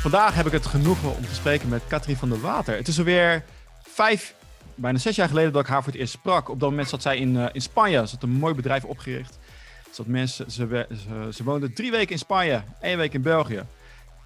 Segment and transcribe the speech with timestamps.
[0.00, 2.76] Vandaag heb ik het genoegen om te spreken met Katrien van der Water.
[2.76, 3.44] Het is alweer
[3.82, 4.34] vijf,
[4.74, 6.48] bijna zes jaar geleden dat ik haar voor het eerst sprak.
[6.48, 8.06] Op dat moment zat zij in, uh, in Spanje.
[8.06, 9.38] Ze had een mooi bedrijf opgericht.
[9.90, 13.66] Zat mensen, ze, ze, ze woonde drie weken in Spanje, één week in België.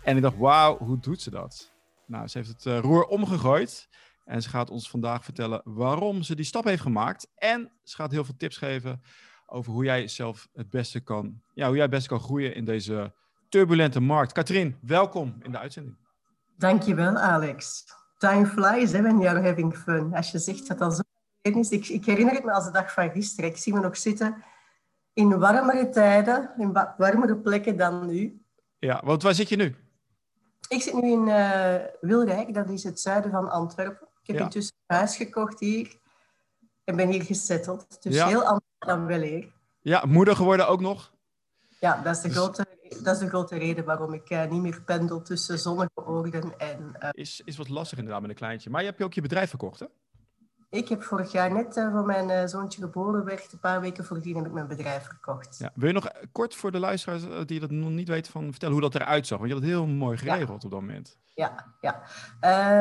[0.03, 1.73] En ik dacht, wauw, hoe doet ze dat?
[2.07, 3.89] Nou, ze heeft het uh, roer omgegooid.
[4.25, 7.31] En ze gaat ons vandaag vertellen waarom ze die stap heeft gemaakt.
[7.35, 9.03] En ze gaat heel veel tips geven
[9.47, 12.65] over hoe jij zelf het beste kan, ja, hoe jij het beste kan groeien in
[12.65, 13.13] deze
[13.55, 14.33] turbulente markt.
[14.33, 15.97] Katrien, welkom in de uitzending.
[16.57, 17.85] Dankjewel, Alex.
[18.19, 20.15] Time flies hè, when you're having fun.
[20.15, 21.03] Als je zegt dat dat zo
[21.59, 21.71] is.
[21.71, 23.51] Ik, ik herinner het me als de dag van gisteren.
[23.51, 24.45] Ik zie me nog zitten
[25.13, 28.43] in warmere tijden, in warmere plekken dan nu.
[28.79, 29.75] Ja, want waar zit je nu?
[30.69, 34.09] Ik zit nu in uh, Wilrijk, dat is het zuiden van Antwerpen.
[34.23, 34.43] Ik heb ja.
[34.43, 35.99] intussen een huis gekocht hier
[36.85, 38.03] en ben hier gesetteld.
[38.03, 38.27] Dus ja.
[38.27, 39.53] heel anders dan wel hier.
[39.81, 41.14] Ja, moeder geworden ook nog?
[41.81, 42.37] Ja, dat is de, dus...
[42.37, 42.67] grote,
[43.03, 46.97] dat is de grote reden waarom ik uh, niet meer pendel tussen zonnige oorden en...
[47.03, 47.09] Uh...
[47.13, 48.71] Is, is wat lastig inderdaad met een kleintje.
[48.71, 49.87] Maar je hebt je ook je bedrijf verkocht, hè?
[50.75, 54.05] Ik heb vorig jaar net uh, voor mijn uh, zoontje geboren werd, een paar weken
[54.05, 55.59] voordien heb ik mijn bedrijf verkocht.
[55.59, 55.71] Ja.
[55.75, 58.91] Wil je nog kort voor de luisteraars die dat nog niet weten van vertellen hoe
[58.91, 59.39] dat eruit zag?
[59.39, 60.55] Want je had het heel mooi geregeld ja.
[60.55, 61.19] op dat moment.
[61.35, 62.03] Ja, ja.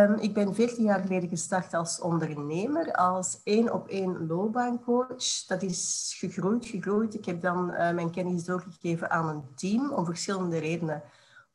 [0.09, 5.45] Um, ik ben 14 jaar geleden gestart als ondernemer, als één op één loopbaancoach.
[5.47, 7.13] Dat is gegroeid, gegroeid.
[7.13, 11.03] Ik heb dan uh, mijn kennis doorgegeven aan een team om verschillende redenen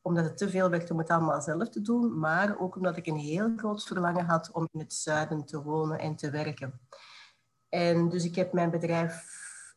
[0.09, 3.06] omdat het te veel werd om het allemaal zelf te doen, maar ook omdat ik
[3.06, 6.81] een heel groot verlangen had om in het zuiden te wonen en te werken.
[7.69, 9.25] En dus ik heb mijn bedrijf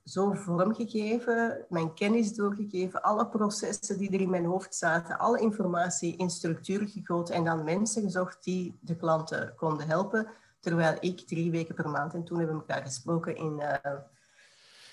[0.04, 6.18] zo vormgegeven, mijn kennis doorgegeven, alle processen die er in mijn hoofd zaten, alle informatie
[6.18, 10.28] in structuur gegoten en dan mensen gezocht die de klanten konden helpen,
[10.60, 13.60] terwijl ik drie weken per maand, en toen hebben we elkaar gesproken in...
[13.60, 13.94] Uh,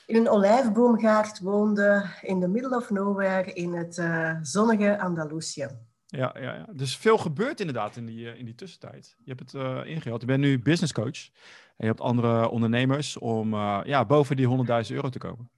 [0.09, 5.69] in een olijfboomgaard woonde in the middle of nowhere in het uh, zonnige Andalusië.
[6.07, 9.17] Ja, ja, ja, dus veel gebeurt inderdaad in die, uh, in die tussentijd.
[9.25, 10.21] Je hebt het uh, ingehaald.
[10.21, 11.29] Je bent nu business coach.
[11.77, 13.55] En je hebt andere ondernemers om
[13.85, 15.51] ja, boven die 100.000 euro te komen.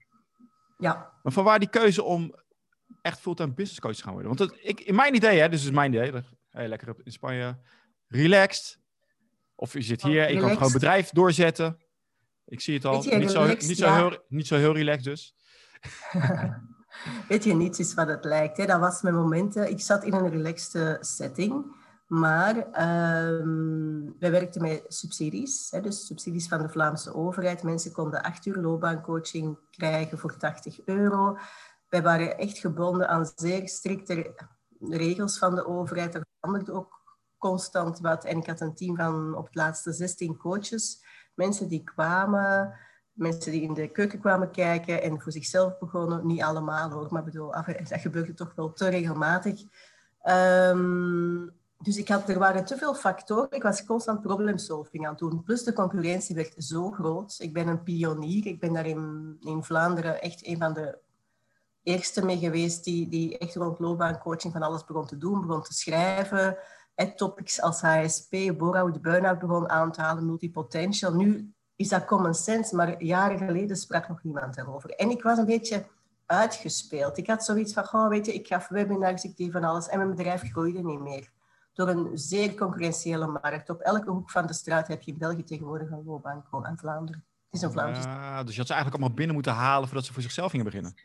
[0.77, 1.11] Ja.
[1.23, 2.35] Maar van waar die keuze om
[3.01, 4.37] echt fulltime business coach te gaan worden?
[4.37, 6.11] Want ik, in mijn idee, hè, dus is mijn idee.
[6.49, 7.57] Hey, lekker in Spanje,
[8.07, 8.79] relaxed.
[9.55, 11.80] Of je zit hier, oh, je kan gewoon bedrijf doorzetten.
[12.51, 13.03] Ik zie het al.
[13.03, 13.95] Je, niet, zo, niet, zo ja.
[13.95, 15.35] heel, niet zo heel relaxed dus.
[17.29, 18.57] Weet je, niets is wat het lijkt.
[18.57, 18.65] Hè.
[18.65, 19.69] Dat was mijn momenten.
[19.69, 21.65] Ik zat in een relaxte setting.
[22.07, 22.55] Maar
[23.35, 25.67] um, wij werkten met subsidies.
[25.69, 27.63] Hè, dus subsidies van de Vlaamse overheid.
[27.63, 31.37] Mensen konden acht uur loopbaancoaching krijgen voor 80 euro.
[31.89, 34.35] Wij waren echt gebonden aan zeer strikte
[34.79, 36.15] regels van de overheid.
[36.15, 37.01] Er veranderde ook
[37.37, 38.25] constant wat.
[38.25, 41.09] En ik had een team van op het laatste 16 coaches
[41.41, 42.73] mensen die kwamen,
[43.11, 46.27] mensen die in de keuken kwamen kijken en voor zichzelf begonnen.
[46.27, 49.61] Niet allemaal hoor, maar bedoel, dat gebeurde toch wel te regelmatig.
[50.23, 53.51] Um, dus ik had, er waren te veel factoren.
[53.51, 55.43] Ik was constant probleemsolving aan het doen.
[55.43, 57.35] Plus de concurrentie werd zo groot.
[57.39, 58.45] Ik ben een pionier.
[58.45, 60.97] Ik ben daar in, in Vlaanderen echt een van de
[61.83, 65.73] eerste mee geweest die, die echt rond loopbaancoaching van alles begon te doen, begon te
[65.73, 66.57] schrijven
[67.07, 71.13] topics als HSP, burn-out, burn-out begon aan te halen, multipotential.
[71.13, 74.89] Nu is dat common sense, maar jaren geleden sprak nog niemand daarover.
[74.89, 75.85] En ik was een beetje
[76.25, 77.17] uitgespeeld.
[77.17, 79.97] Ik had zoiets van, oh, weet je, ik gaf webinars, ik deed van alles en
[79.97, 81.29] mijn bedrijf groeide niet meer.
[81.73, 83.69] Door een zeer concurrentiële markt.
[83.69, 86.21] Op elke hoek van de straat heb je in België tegenwoordig een
[86.65, 87.23] aan Vlaanderen.
[87.45, 90.05] Het is een Vlaamse ja, Dus je had ze eigenlijk allemaal binnen moeten halen voordat
[90.05, 90.95] ze voor zichzelf gingen beginnen.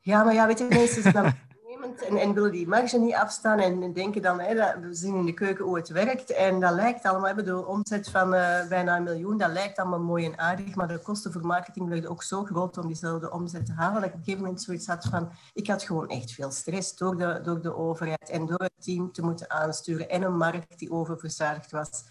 [0.00, 1.36] Ja, maar ja, weet je, mensen zijn
[1.82, 5.34] en, en willen die marge niet afstaan en denken dan, dat, we zien in de
[5.34, 6.30] keuken hoe het werkt.
[6.30, 10.24] En dat lijkt allemaal, bedoel, omzet van uh, bijna een miljoen, dat lijkt allemaal mooi
[10.24, 13.72] en aardig, maar de kosten voor marketing werden ook zo groot om diezelfde omzet te
[13.72, 16.50] halen, dat ik op een gegeven moment zoiets had van, ik had gewoon echt veel
[16.50, 20.36] stress door de, door de overheid en door het team te moeten aansturen en een
[20.36, 22.04] markt die oververzadigd was.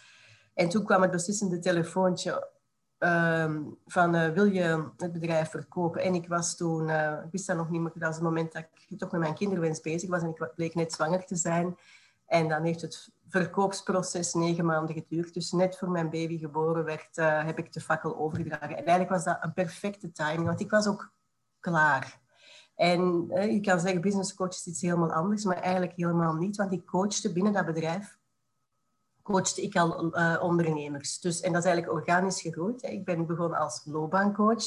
[0.54, 2.48] En toen kwam het beslissende telefoontje
[3.00, 6.02] Um, van uh, wil je het bedrijf verkopen?
[6.02, 8.52] En ik was toen, uh, ik wist dat nog niet meer, dat was het moment
[8.52, 11.78] dat ik toch met mijn kinderwens bezig was en ik bleek net zwanger te zijn.
[12.26, 15.34] En dan heeft het verkoopsproces negen maanden geduurd.
[15.34, 18.70] Dus net voor mijn baby geboren werd, uh, heb ik de fakkel overgedragen.
[18.70, 21.12] En eigenlijk was dat een perfecte timing, want ik was ook
[21.60, 22.20] klaar.
[22.76, 26.74] En je kan zeggen, business coach is iets helemaal anders, maar eigenlijk helemaal niet, want
[26.74, 28.17] ik coachte binnen dat bedrijf
[29.28, 31.20] coachte ik al uh, ondernemers.
[31.20, 32.82] Dus, en dat is eigenlijk organisch gegroeid.
[32.82, 32.88] Hè.
[32.88, 34.64] Ik ben begonnen als loopbaancoach.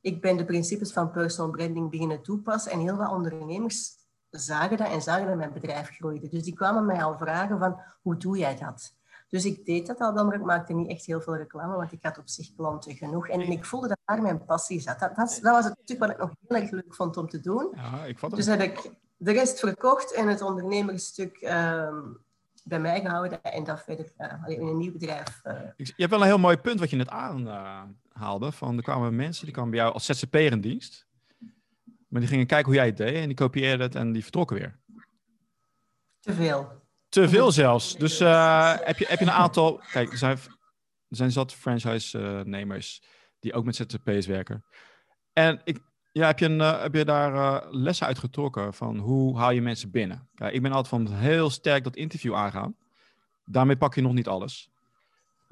[0.00, 2.72] Ik ben de principes van personal branding beginnen toepassen.
[2.72, 3.90] En heel wat ondernemers
[4.30, 6.28] zagen dat en zagen dat mijn bedrijf groeide.
[6.28, 8.94] Dus die kwamen mij al vragen van, hoe doe jij dat?
[9.28, 11.92] Dus ik deed dat al dan, maar ik maakte niet echt heel veel reclame, want
[11.92, 13.28] ik had op zich klanten genoeg.
[13.28, 14.98] En ik voelde dat daar mijn passie zat.
[14.98, 17.40] Dat, dat, dat was het stuk wat ik nog heel erg leuk vond om te
[17.40, 17.72] doen.
[17.74, 22.00] Ja, ik dus heb ik de rest verkocht en het ondernemersstuk ehm,
[22.64, 25.40] bij mij gehouden en dat verder uh, in een nieuw bedrijf.
[25.44, 25.60] Uh.
[25.76, 28.52] Je hebt wel een heel mooi punt wat je net aanhaalde.
[28.52, 31.06] van er kwamen mensen die kwamen bij jou als ZZP'er in dienst.
[32.08, 34.56] Maar die gingen kijken hoe jij het deed en die kopieerden het en die vertrokken
[34.56, 34.78] weer.
[36.20, 36.80] Te veel.
[37.08, 37.96] Te veel zelfs.
[37.96, 39.80] Dus uh, heb, je, heb je een aantal.
[39.92, 40.36] Kijk, er zijn,
[41.08, 43.02] er zijn zat franchise-nemers
[43.38, 44.64] die ook met ZZP's werken.
[45.32, 45.78] En ik,
[46.12, 49.50] ja, heb, je een, uh, heb je daar uh, lessen uit getrokken van hoe haal
[49.50, 50.28] je mensen binnen?
[50.34, 52.76] Kijk, ik ben altijd van heel sterk dat interview aangaan.
[53.44, 54.70] Daarmee pak je nog niet alles.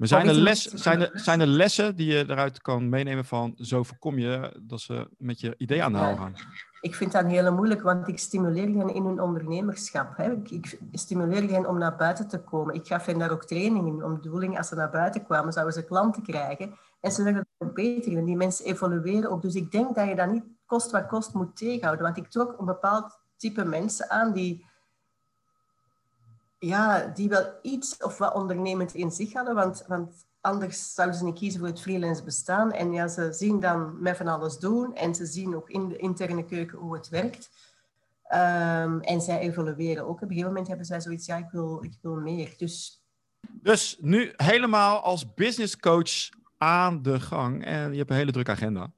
[0.01, 3.53] Maar zijn er, les, zijn, er, zijn er lessen die je eruit kan meenemen van
[3.57, 6.33] zo voorkom je dat ze met je idee aan de haal gaan?
[6.81, 10.17] Ik vind dat heel moeilijk, want ik stimuleer hen in hun ondernemerschap.
[10.17, 10.31] Hè.
[10.31, 12.75] Ik, ik, stimuleer hen om naar buiten te komen.
[12.75, 15.73] Ik gaf hen daar ook trainingen om de bedoeling, als ze naar buiten kwamen, zouden
[15.73, 16.73] ze klanten krijgen.
[17.01, 19.41] En ze werden ook beter en die mensen evolueren ook.
[19.41, 22.05] Dus ik denk dat je dat niet kost wat kost moet tegenhouden.
[22.05, 24.65] Want ik trok een bepaald type mensen aan die,
[26.59, 29.55] ja, die wel iets of wat ondernemend in zich hadden.
[29.55, 32.71] Want, want anders zouden ze niet kiezen voor het freelance bestaan.
[32.71, 34.95] En ja, ze zien dan met van alles doen.
[34.95, 37.49] En ze zien ook in de interne keuken hoe het werkt.
[38.33, 40.15] Um, en zij evolueren ook.
[40.15, 42.53] Op een gegeven moment hebben zij zoiets, ja, ik wil, ik wil meer.
[42.57, 43.03] Dus...
[43.41, 46.29] dus nu helemaal als business coach
[46.61, 47.65] aan de gang.
[47.65, 48.93] En je hebt een hele drukke agenda.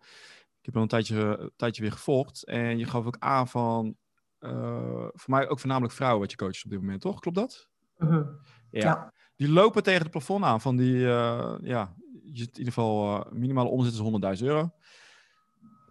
[0.60, 2.44] Ik heb al een tijdje, een tijdje weer gevolgd.
[2.44, 3.96] En je gaf ook aan van,
[4.40, 7.20] uh, voor mij ook voornamelijk vrouwen wat je coacht op dit moment, toch?
[7.20, 7.70] Klopt dat?
[7.98, 8.28] Uh -huh.
[8.72, 8.82] ja.
[8.82, 9.14] ja.
[9.36, 13.70] Die lopen tegen het plafond aan van die, uh, ja, in ieder geval uh, minimale
[13.70, 14.72] omzet is 100.000 euro.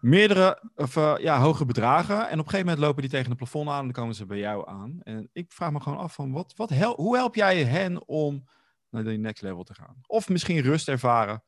[0.00, 2.16] Meerdere, of ja, hoge bedragen.
[2.16, 4.26] En op een gegeven moment lopen die tegen het plafond aan en dan komen ze
[4.26, 5.00] bij jou aan.
[5.02, 8.48] En ik vraag me gewoon af van, wat, wat hel hoe help jij hen om
[8.88, 9.96] naar die next level te gaan?
[10.06, 11.42] Of misschien rust ervaren.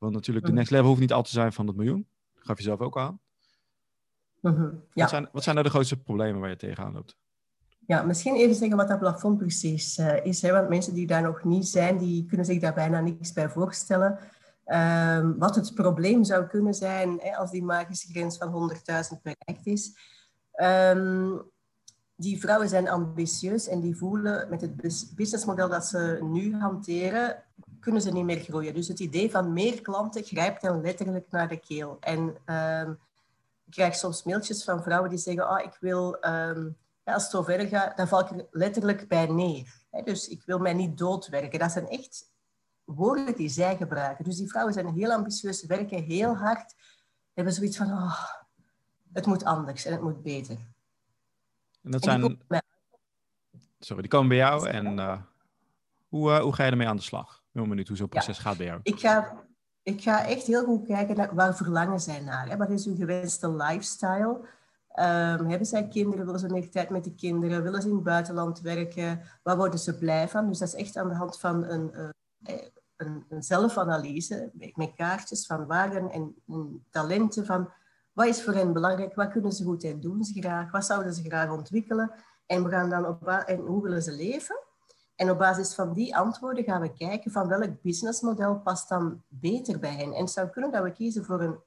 [0.00, 2.62] Want natuurlijk, de next level hoeft niet altijd te zijn van dat miljoen gaf je
[2.62, 3.20] zelf ook aan.
[4.40, 4.84] Mm -hmm.
[4.92, 5.02] ja.
[5.02, 7.16] wat, zijn, wat zijn nou de grootste problemen waar je tegenaan loopt?
[7.86, 10.42] Ja, misschien even zeggen wat dat plafond precies uh, is.
[10.42, 10.52] Hè?
[10.52, 14.18] Want mensen die daar nog niet zijn, die kunnen zich daar bijna niks bij voorstellen.
[14.66, 18.72] Um, wat het probleem zou kunnen zijn hè, als die magische grens van
[19.12, 19.96] 100.000 bereikt is.
[20.62, 21.42] Um,
[22.16, 24.76] die vrouwen zijn ambitieus en die voelen met het
[25.14, 27.44] businessmodel dat ze nu hanteren,
[27.80, 28.74] kunnen ze niet meer groeien.
[28.74, 31.96] Dus het idee van meer klanten grijpt dan letterlijk naar de keel.
[32.00, 32.98] En um,
[33.64, 37.32] ik krijg soms mailtjes van vrouwen die zeggen, oh, ik wil, um, ja, als het
[37.32, 39.74] zo verder gaat, dan val ik er letterlijk bij neer.
[40.04, 41.58] dus ik wil mij niet doodwerken.
[41.58, 42.32] Dat zijn echt
[42.84, 44.24] woorden die zij gebruiken.
[44.24, 46.74] Dus die vrouwen zijn heel ambitieus, werken heel hard,
[47.34, 48.24] hebben zoiets van, oh,
[49.12, 50.56] het moet anders en het moet beter.
[51.82, 52.40] En dat zijn...
[53.78, 55.20] Sorry, die komen bij jou en uh,
[56.08, 57.39] hoe, uh, hoe ga je ermee aan de slag?
[57.52, 58.42] Benieuwd hoe zo'n proces ja.
[58.42, 58.80] gaat bij jou.
[58.82, 59.44] Ik ga,
[59.82, 62.48] ik ga echt heel goed kijken naar waar verlangen zij naar.
[62.48, 62.56] Hè?
[62.56, 64.40] Wat is hun gewenste lifestyle?
[64.94, 66.24] Um, hebben zij kinderen?
[66.24, 67.62] Willen ze meer tijd met de kinderen?
[67.62, 69.20] Willen ze in het buitenland werken?
[69.42, 70.48] Waar worden ze blij van?
[70.48, 72.58] Dus dat is echt aan de hand van een, uh,
[72.96, 77.72] een, een zelfanalyse met kaartjes van waarden en, en talenten van
[78.12, 79.14] wat is voor hen belangrijk?
[79.14, 80.70] Wat kunnen ze goed en doen ze graag?
[80.70, 82.12] Wat zouden ze graag ontwikkelen?
[82.46, 84.56] En we gaan dan op en hoe willen ze leven?
[85.20, 89.78] En op basis van die antwoorden gaan we kijken van welk businessmodel past dan beter
[89.78, 90.12] bij hen.
[90.12, 91.58] En het zou kunnen dat we kiezen voor een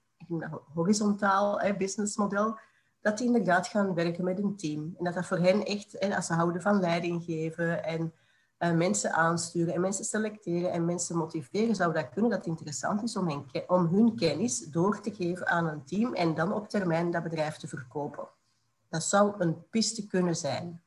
[0.73, 2.57] horizontaal businessmodel,
[3.01, 4.95] dat die inderdaad gaan werken met een team.
[4.97, 8.13] En dat dat voor hen echt, als ze houden van leiding geven en
[8.59, 13.03] uh, mensen aansturen en mensen selecteren en mensen motiveren, zou dat kunnen dat het interessant
[13.03, 17.11] is om, om hun kennis door te geven aan een team en dan op termijn
[17.11, 18.27] dat bedrijf te verkopen.
[18.89, 20.82] Dat zou een piste kunnen zijn.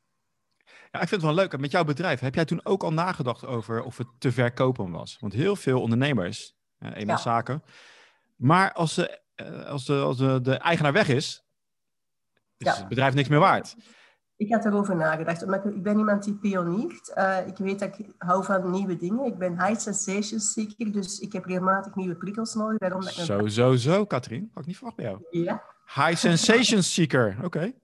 [0.90, 1.58] Ja, ik vind het wel leuk.
[1.58, 5.16] Met jouw bedrijf, heb jij toen ook al nagedacht over of het te verkopen was?
[5.20, 7.22] Want heel veel ondernemers, eh, eenmaal ja.
[7.22, 7.62] zaken.
[8.36, 9.20] Maar als, de,
[9.66, 11.44] als, de, als de, de eigenaar weg is,
[12.56, 12.76] is ja.
[12.76, 13.76] het bedrijf niks meer waard.
[14.36, 15.42] Ik had erover nagedacht.
[15.42, 17.12] Omdat ik, ik ben iemand die pioniert.
[17.14, 19.24] Uh, ik weet dat ik hou van nieuwe dingen.
[19.24, 22.78] Ik ben high sensation seeker, dus ik heb regelmatig nieuwe prikkels nodig.
[22.78, 24.50] Daarom dat ik zo, zo, zo, Katrien.
[24.52, 25.26] Had ik niet verwacht bij jou.
[25.30, 25.62] Ja.
[25.94, 27.46] High sensation seeker, oké.
[27.46, 27.80] Okay.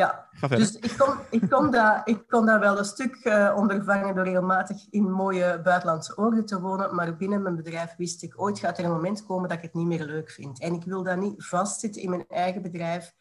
[0.00, 4.14] Ja, dus ik kon, ik, kon dat, ik kon dat wel een stuk uh, ondervangen
[4.14, 6.94] door regelmatig in mooie buitenlandse oorden te wonen.
[6.94, 9.74] Maar binnen mijn bedrijf wist ik, ooit gaat er een moment komen dat ik het
[9.74, 10.60] niet meer leuk vind.
[10.60, 13.12] En ik wil dat niet vastzitten in mijn eigen bedrijf,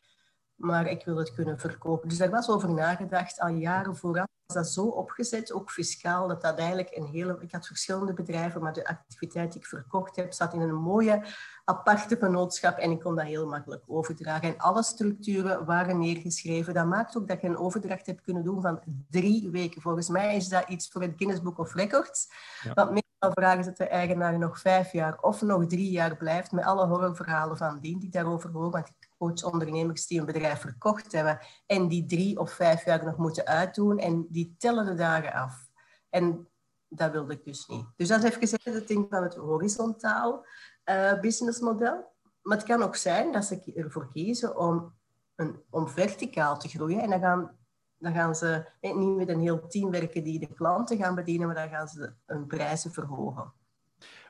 [0.56, 2.10] maar ik wil het kunnen verkopen.
[2.10, 6.58] Dus daar was over nagedacht, al jaren vooraf dat zo opgezet, ook fiscaal, dat dat
[6.58, 7.38] eigenlijk een hele...
[7.40, 11.24] Ik had verschillende bedrijven, maar de activiteit die ik verkocht heb, zat in een mooie
[11.66, 14.48] aparte vennootschap en ik kon dat heel makkelijk overdragen.
[14.48, 16.74] En alle structuren waren neergeschreven.
[16.74, 19.82] Dat maakt ook dat je een overdracht hebt kunnen doen van drie weken.
[19.82, 22.28] Volgens mij is dat iets voor het Guinness Book of Records.
[22.64, 22.74] Ja.
[22.74, 26.66] Want meestal vragen ze de eigenaar nog vijf jaar of nog drie jaar blijft, met
[26.66, 28.72] alle horrorverhalen van dien die daarover horen.
[28.72, 33.18] Want ik coach-ondernemers die een bedrijf verkocht hebben en die drie of vijf jaar nog
[33.18, 35.70] moeten uitdoen en die tellen de dagen af.
[36.10, 36.48] En
[36.88, 37.86] dat wilde ik dus niet.
[37.96, 40.46] Dus dat is even gezegd het ding van het horizontaal
[40.86, 42.14] uh, businessmodel.
[42.42, 44.94] Maar het kan ook zijn dat ze ervoor kiezen om,
[45.36, 47.02] een, om verticaal te groeien.
[47.02, 47.58] En dan gaan,
[47.98, 51.56] dan gaan ze niet met een heel team werken die de klanten gaan bedienen, maar
[51.56, 53.54] dan gaan ze hun prijzen verhogen.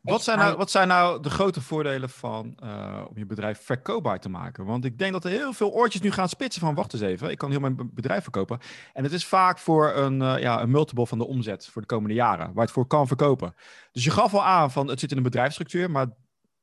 [0.10, 4.20] Wat zijn, nou, wat zijn nou de grote voordelen van uh, om je bedrijf verkoopbaar
[4.20, 4.66] te maken?
[4.66, 7.30] Want ik denk dat er heel veel oortjes nu gaan spitsen van wacht eens even,
[7.30, 8.60] ik kan heel mijn bedrijf verkopen.
[8.94, 11.88] En het is vaak voor een, uh, ja, een multiple van de omzet voor de
[11.88, 13.54] komende jaren, waar het voor kan verkopen.
[13.92, 16.08] Dus je gaf al aan van het zit in een bedrijfsstructuur, maar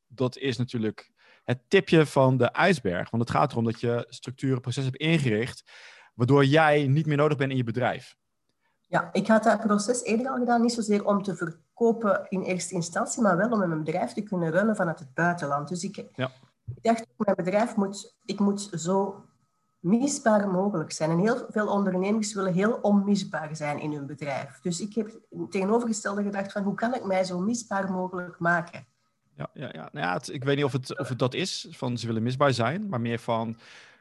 [0.06, 1.12] dat is natuurlijk
[1.44, 3.10] het tipje van de ijsberg.
[3.10, 5.70] Want het gaat erom dat je structuren, processen hebt ingericht,
[6.14, 8.16] waardoor jij niet meer nodig bent in je bedrijf.
[8.96, 12.74] Ja, ik had dat proces eerder al gedaan, niet zozeer om te verkopen in eerste
[12.74, 15.68] instantie, maar wel om mijn bedrijf te kunnen runnen vanuit het buitenland.
[15.68, 16.30] Dus ik, ja.
[16.64, 19.24] ik dacht, mijn bedrijf moet, ik moet zo
[19.80, 21.10] misbaar mogelijk zijn.
[21.10, 24.60] En heel veel ondernemers willen heel onmisbaar zijn in hun bedrijf.
[24.60, 28.86] Dus ik heb tegenovergestelde gedacht van, hoe kan ik mij zo misbaar mogelijk maken?
[29.34, 29.88] Ja, ja, ja.
[29.92, 32.52] Nou ja ik weet niet of het, of het dat is, van ze willen misbaar
[32.52, 33.56] zijn, maar meer van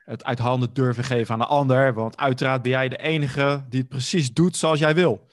[0.06, 1.94] het uit handen durven geven aan de ander.
[1.94, 5.28] Want uiteraard ben jij de enige die het precies doet zoals jij wil.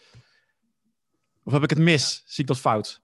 [1.45, 2.23] Of heb ik het mis?
[2.27, 3.01] Zie ik dat fout?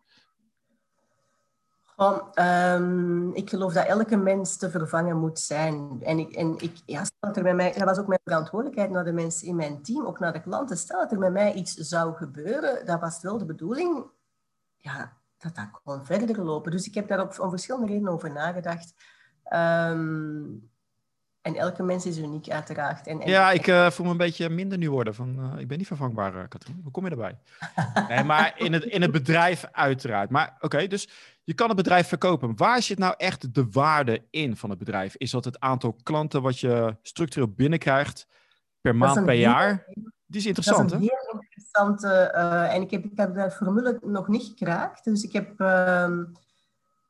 [2.34, 5.98] Um, ik geloof dat elke mens te vervangen moet zijn.
[6.02, 8.90] En, ik, en ik, ja, stel dat, er bij mij, dat was ook mijn verantwoordelijkheid
[8.90, 10.76] naar de mensen in mijn team, ook naar de klanten.
[10.76, 14.04] Stel dat er met mij iets zou gebeuren, dat was wel de bedoeling
[14.76, 16.70] ja, dat dat gewoon verder lopen.
[16.70, 18.94] Dus ik heb daar op, om verschillende redenen over nagedacht.
[19.52, 20.70] Um,
[21.48, 23.06] en elke mens is uniek, uiteraard.
[23.06, 25.14] En, en ja, ik uh, voel me een beetje minder nu worden.
[25.14, 26.80] Van, uh, ik ben niet vervangbaar, uh, Katrien.
[26.82, 27.38] Hoe kom je erbij?
[28.08, 30.30] nee, maar in het, in het bedrijf uiteraard.
[30.30, 31.08] Maar oké, dus
[31.44, 32.56] je kan het bedrijf verkopen.
[32.56, 35.16] Waar zit nou echt de waarde in van het bedrijf?
[35.16, 38.26] Is dat het aantal klanten wat je structureel binnenkrijgt
[38.80, 39.86] per maand, per jaar?
[40.26, 41.30] Die is interessant, dat is een hè?
[41.30, 42.08] heel interessante...
[42.72, 45.04] en ik heb, ik heb de formule nog niet gekraakt.
[45.04, 45.60] Dus ik heb...
[45.60, 46.24] Ehm,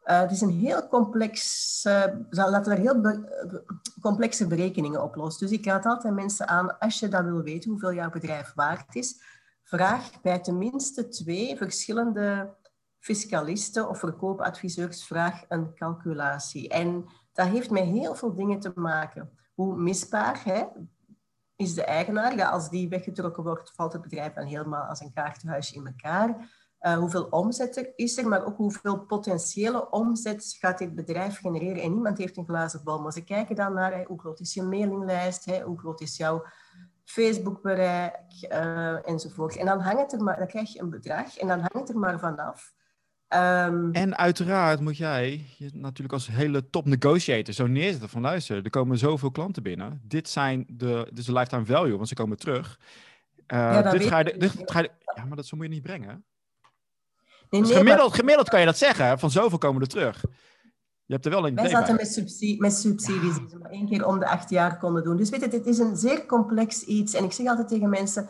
[0.08, 3.64] uh, het is een heel complex, uh, laten we heel be
[4.00, 5.46] complexe berekeningen oplossen.
[5.48, 8.94] Dus ik raad altijd mensen aan, als je dat wil weten, hoeveel jouw bedrijf waard
[8.94, 9.20] is,
[9.62, 12.56] vraag bij tenminste twee verschillende
[12.98, 16.68] fiscalisten of verkoopadviseurs, vraag een calculatie.
[16.68, 19.30] En dat heeft met heel veel dingen te maken.
[19.54, 20.64] Hoe misbaar hè,
[21.56, 22.44] is de eigenaar?
[22.44, 26.36] Als die weggetrokken wordt, valt het bedrijf dan helemaal als een kaartenhuisje in elkaar.
[26.80, 31.82] Uh, hoeveel omzet er is er, maar ook hoeveel potentiële omzet gaat dit bedrijf genereren.
[31.82, 34.62] En niemand heeft een glazen bal, maar ze kijken dan naar hoe groot is je
[34.62, 36.44] mailinglijst, hoe groot is jouw
[37.04, 38.16] Facebookbereik
[38.52, 39.56] uh, enzovoort.
[39.56, 41.98] En dan, hangt er maar, dan krijg je een bedrag en dan hangt het er
[41.98, 42.72] maar vanaf.
[43.34, 48.64] Um, en uiteraard moet jij je natuurlijk als hele top negotiator zo neerzetten van luister,
[48.64, 50.00] er komen zoveel klanten binnen.
[50.04, 52.80] Dit, zijn de, dit is de lifetime value, want ze komen terug.
[53.36, 55.82] Uh, ja, dit ga je, dit ga je, ja, maar dat zo moet je niet
[55.82, 56.24] brengen.
[57.50, 60.24] Nee, dus gemiddeld, gemiddeld kan je dat zeggen, van zoveel komen er terug.
[61.04, 63.88] Je hebt er wel een Wij zaten met, subsidie, met subsidies die ze maar één
[63.88, 65.16] keer om de acht jaar konden doen.
[65.16, 67.14] Dus weet je, dit is een zeer complex iets.
[67.14, 68.28] En ik zeg altijd tegen mensen,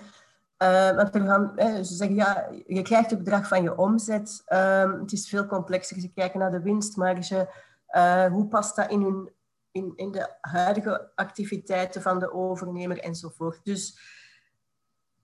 [0.62, 1.52] uh, want er gaan,
[1.84, 4.42] ze zeggen, ja, je krijgt het bedrag van je omzet.
[4.48, 6.00] Uh, het is veel complexer.
[6.00, 7.48] Ze kijken naar de winstmarge.
[7.96, 9.30] Uh, hoe past dat in, hun,
[9.70, 13.60] in, in de huidige activiteiten van de overnemer enzovoort.
[13.62, 13.98] Dus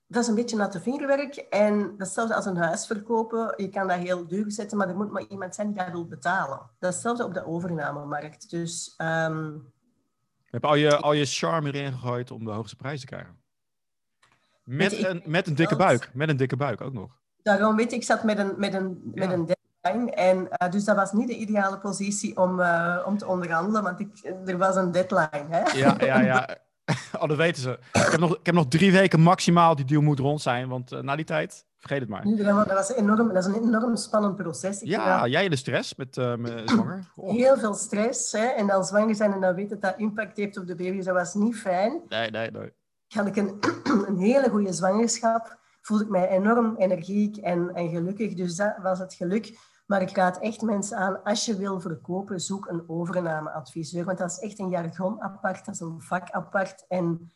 [0.07, 1.37] dat is een beetje natte vingerwerk.
[1.37, 3.55] En dat is hetzelfde als een huis verkopen.
[3.57, 6.07] Je kan dat heel duur zetten, maar er moet maar iemand zijn die dat wil
[6.07, 6.59] betalen.
[6.79, 8.51] Dat is hetzelfde op de overnamemarkt.
[8.51, 8.95] Dus...
[8.99, 9.73] Um...
[10.45, 13.37] Je hebt al je, al je charme erin gegooid om de hoogste prijs te krijgen.
[14.65, 16.11] Met, een, met een dikke buik.
[16.13, 17.19] Met een dikke buik ook nog.
[17.43, 20.11] Daarom weet ik, ik zat met een, met een, met een deadline.
[20.11, 24.01] En, uh, dus dat was niet de ideale positie om, uh, om te onderhandelen, want
[24.01, 25.47] ik, er was een deadline.
[25.49, 25.79] Hè?
[25.79, 26.49] Ja, ja, ja.
[27.21, 27.79] oh, dat weten ze.
[27.93, 30.93] Ik heb, nog, ik heb nog drie weken maximaal die deal moet rond zijn, want
[30.93, 32.25] uh, na die tijd, vergeet het maar.
[32.25, 34.83] Dat, was enorm, dat is een enorm spannend proces.
[34.83, 37.13] Ik ja, jij in de stress met, uh, met zwanger?
[37.17, 37.31] Oh.
[37.31, 38.33] Heel veel stress.
[38.33, 38.47] Hè?
[38.47, 41.15] En dan zwanger zijn en dan weten dat dat impact heeft op de baby, dat
[41.15, 42.01] was niet fijn.
[42.09, 42.73] Nee, nee, nee.
[43.09, 43.59] Had ik een,
[44.09, 48.35] een hele goede zwangerschap, voelde ik mij enorm energiek en, en gelukkig.
[48.35, 52.41] Dus dat was het geluk maar ik raad echt mensen aan, als je wil verkopen,
[52.41, 54.05] zoek een overnameadviseur.
[54.05, 56.85] Want dat is echt een jargon apart, dat is een vak apart.
[56.89, 57.33] En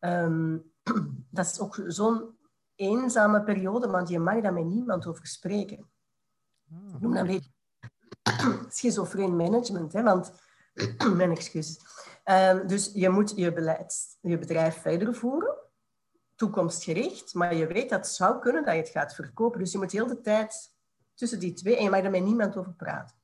[0.00, 0.72] um,
[1.30, 2.38] dat is ook zo'n
[2.74, 5.90] eenzame periode, want je mag daar met niemand over spreken.
[6.94, 7.42] Ik noem dat een
[8.68, 10.32] schizofreen management, hè, want...
[11.16, 11.78] mijn excuses.
[12.24, 15.56] Um, dus je moet je, beleid, je bedrijf verder voeren,
[16.34, 19.58] toekomstgericht, maar je weet dat het zou kunnen dat je het gaat verkopen.
[19.58, 20.75] Dus je moet heel de tijd
[21.16, 23.16] tussen die twee en je mag er met niemand over praten.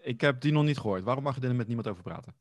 [0.00, 1.02] Ik heb die nog niet gehoord.
[1.02, 2.34] Waarom mag je er met niemand over praten?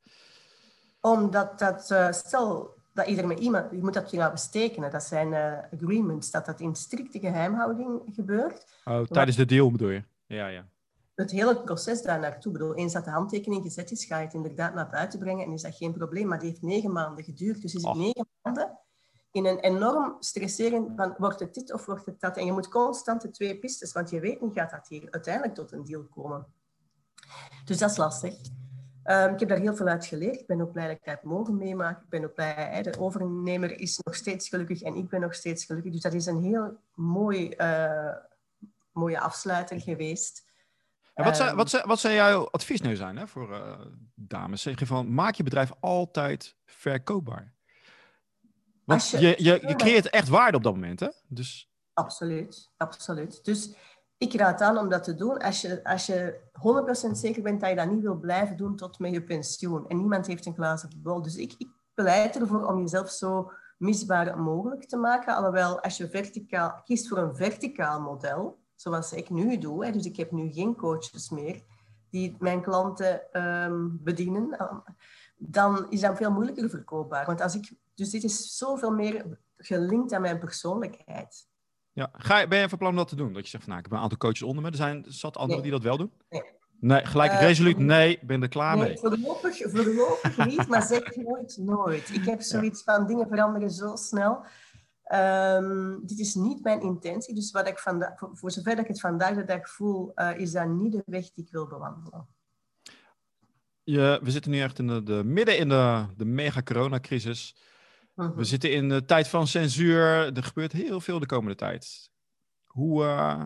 [1.02, 5.28] Omdat dat, uh, stel dat iedereen met iemand, je moet dat trouwens tekenen, dat zijn
[5.28, 8.66] uh, agreements, dat dat in strikte geheimhouding gebeurt.
[8.86, 10.04] Oh, tijdens de deal bedoel je?
[10.26, 10.68] Ja, ja.
[11.16, 14.34] Het hele proces daar naartoe, bedoel, eens dat de handtekening gezet is, ga je het
[14.34, 16.28] inderdaad naar buiten brengen en is dat geen probleem.
[16.28, 18.80] Maar die heeft negen maanden geduurd, dus is het negen maanden
[19.32, 22.38] in een enorm stresseren van wordt het dit of wordt het dat.
[22.38, 25.56] En je moet constant de twee pistes, want je weet niet, gaat dat hier uiteindelijk
[25.56, 26.48] tot een deal komen.
[27.66, 28.34] Dus dat is lastig.
[29.04, 30.40] Um, ik heb daar heel veel uit geleerd.
[30.40, 32.04] Ik ben ook blij dat ik dat mogen meemaken.
[32.04, 35.66] Ik ben ook blij, de overnemer is nog steeds gelukkig en ik ben nog steeds
[35.66, 35.92] gelukkig.
[35.92, 38.16] Dus dat is een heel mooi, uh,
[38.92, 40.48] mooie afsluiter geweest.
[41.14, 43.80] En wat, zou, wat, zou, wat zou jouw advies nu zijn hè, voor uh,
[44.16, 44.62] dames?
[44.62, 47.54] Zeg je van, maak je bedrijf altijd verkoopbaar.
[48.90, 51.08] Want je, je, je, creëert echt waarde op dat moment, hè?
[51.28, 51.70] Dus...
[51.94, 53.46] Absoluut, absoluut.
[53.46, 53.74] Dus
[54.18, 56.40] ik raad aan om dat te doen als je, als je
[57.08, 59.88] 100% zeker bent dat je dat niet wil blijven doen tot met je pensioen.
[59.88, 61.22] En niemand heeft een glazen bol.
[61.22, 65.36] Dus ik, ik pleit ervoor om jezelf zo misbaar mogelijk te maken.
[65.36, 70.06] Alhoewel, als je verticaal, kiest voor een verticaal model, zoals ik nu doe, hè, dus
[70.06, 71.64] ik heb nu geen coaches meer
[72.10, 74.58] die mijn klanten um, bedienen,
[75.40, 77.26] dan is dat veel moeilijker verkoopbaar.
[77.26, 81.48] Want als ik, dus dit is zoveel meer gelinkt aan mijn persoonlijkheid.
[81.94, 82.10] Ja.
[82.14, 83.34] Ga, ben je van plan om dat te doen?
[83.34, 84.70] Dat je zegt van nou, ik heb een aantal coaches onder me.
[84.70, 86.12] Er zijn zat anderen die dat wel doen?
[86.30, 86.58] Nee.
[86.80, 88.98] Nee, gelijk uh, resoluut nee, ben er klaar nee, mee.
[88.98, 92.10] Voorlopig, voorlopig niet, maar zeg nooit nooit.
[92.10, 94.46] Ik heb zoiets van dingen veranderen zo snel.
[95.14, 97.36] Um, dit is niet mijn intentie.
[97.36, 100.68] Dus wat ik voor, voor zover ik het vandaag de dag voel, uh, is dat
[100.68, 102.28] niet de weg die ik wil bewandelen.
[103.90, 107.56] Je, we zitten nu echt in de, de midden in de, de mega-coronacrisis.
[108.16, 108.36] Uh-huh.
[108.36, 110.36] We zitten in de tijd van censuur.
[110.36, 112.12] Er gebeurt heel veel de komende tijd.
[112.66, 113.44] Hoe, uh,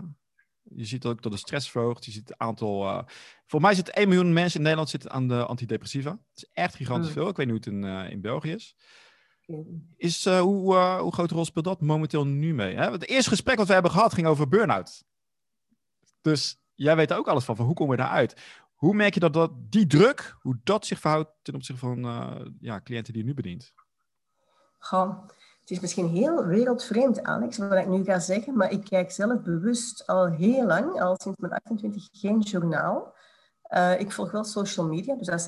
[0.64, 2.06] je ziet ook dat de stress verhoogt.
[2.06, 2.84] Je ziet het aantal.
[2.84, 3.04] Uh,
[3.46, 6.10] voor mij zitten 1 miljoen mensen in Nederland zitten aan de antidepressiva.
[6.10, 7.22] Dat is echt gigantisch uh-huh.
[7.22, 7.32] veel.
[7.32, 8.76] Ik weet niet hoe het in, uh, in België is.
[9.96, 12.76] Is, hoe, hoe grote rol speelt dat momenteel nu mee?
[12.76, 12.92] Hè?
[12.92, 15.04] Het eerste gesprek wat we hebben gehad ging over burn-out.
[16.22, 18.42] Dus jij weet er ook alles van, van hoe komen we daaruit?
[18.84, 22.36] Hoe merk je dat, dat die druk, hoe dat zich verhoudt ten opzichte van uh,
[22.60, 23.74] ja, cliënten die je nu bedient?
[24.80, 25.28] Goh,
[25.60, 29.42] het is misschien heel wereldvreemd, Alex, wat ik nu ga zeggen, maar ik kijk zelf
[29.42, 33.16] bewust al heel lang, al sinds mijn 28, geen journaal.
[33.70, 35.48] Uh, ik volg wel social media, dus als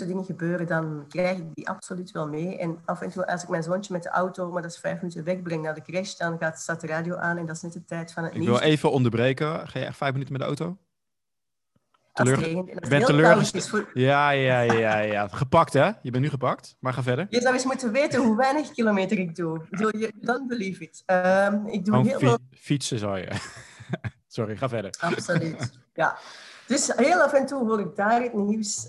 [0.00, 2.58] er dingen gebeuren, dan krijg ik die absoluut wel mee.
[2.58, 5.00] En af en toe, als ik mijn zoontje met de auto, maar dat is vijf
[5.00, 7.72] minuten wegbreng naar de crash, dan gaat, staat de radio aan en dat is net
[7.72, 8.46] de tijd van het nieuws.
[8.46, 9.68] Ik wil even onderbreken.
[9.68, 10.76] Ga je echt vijf minuten met de auto?
[12.16, 12.68] Teleur...
[12.68, 13.68] Ik ben teleurgesteld.
[13.68, 13.90] Voor...
[13.94, 15.28] Ja, ja, ja, ja.
[15.28, 15.86] Gepakt, hè?
[16.02, 17.26] Je bent nu gepakt, maar ga verder.
[17.28, 19.60] Je zou eens moeten weten hoe weinig kilometer ik doe.
[20.20, 21.02] Dan believe it.
[21.06, 22.38] Um, ik doe Gewoon heel veel...
[22.50, 23.28] Fietsen zou je.
[24.26, 24.94] Sorry, ga verder.
[25.00, 26.18] Absoluut, ja.
[26.66, 28.88] Dus heel af en toe hoor ik daar het nieuws.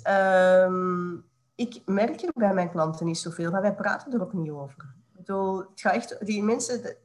[0.66, 4.52] Um, ik merk er bij mijn klanten niet zoveel, maar wij praten er ook niet
[4.52, 4.86] over.
[5.12, 6.96] Ik bedoel, het gaat echt, die mensen,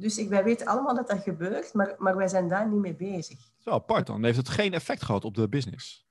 [0.00, 2.94] dus ik, wij weten allemaal dat dat gebeurt, maar, maar wij zijn daar niet mee
[2.94, 3.38] bezig.
[3.58, 4.24] Zo apart dan.
[4.24, 6.08] Heeft het geen effect gehad op de business?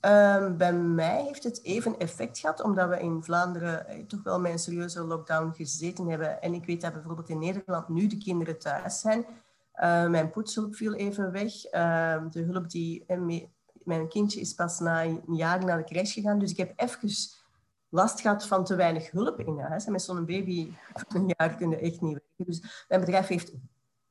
[0.00, 4.40] Um, bij mij heeft het even effect gehad, omdat we in Vlaanderen eh, toch wel
[4.40, 6.42] met een serieuze lockdown gezeten hebben.
[6.42, 9.26] En ik weet dat bijvoorbeeld in Nederland nu de kinderen thuis zijn.
[9.82, 11.72] Uh, mijn poetshulp viel even weg.
[11.72, 13.04] Uh, de hulp die...
[13.08, 13.44] Uh,
[13.84, 16.38] mijn kindje is pas na een jaar naar de crash gegaan.
[16.38, 17.08] Dus ik heb even
[17.96, 19.84] last gehad van te weinig hulp in huis.
[19.84, 22.44] En met zo'n baby van een jaar kunnen echt niet werken.
[22.44, 23.52] Dus mijn bedrijf heeft...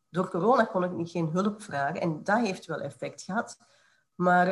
[0.10, 2.02] Door corona kon ik niet geen hulp vragen.
[2.02, 3.58] En dat heeft wel effect gehad.
[4.15, 4.48] Maar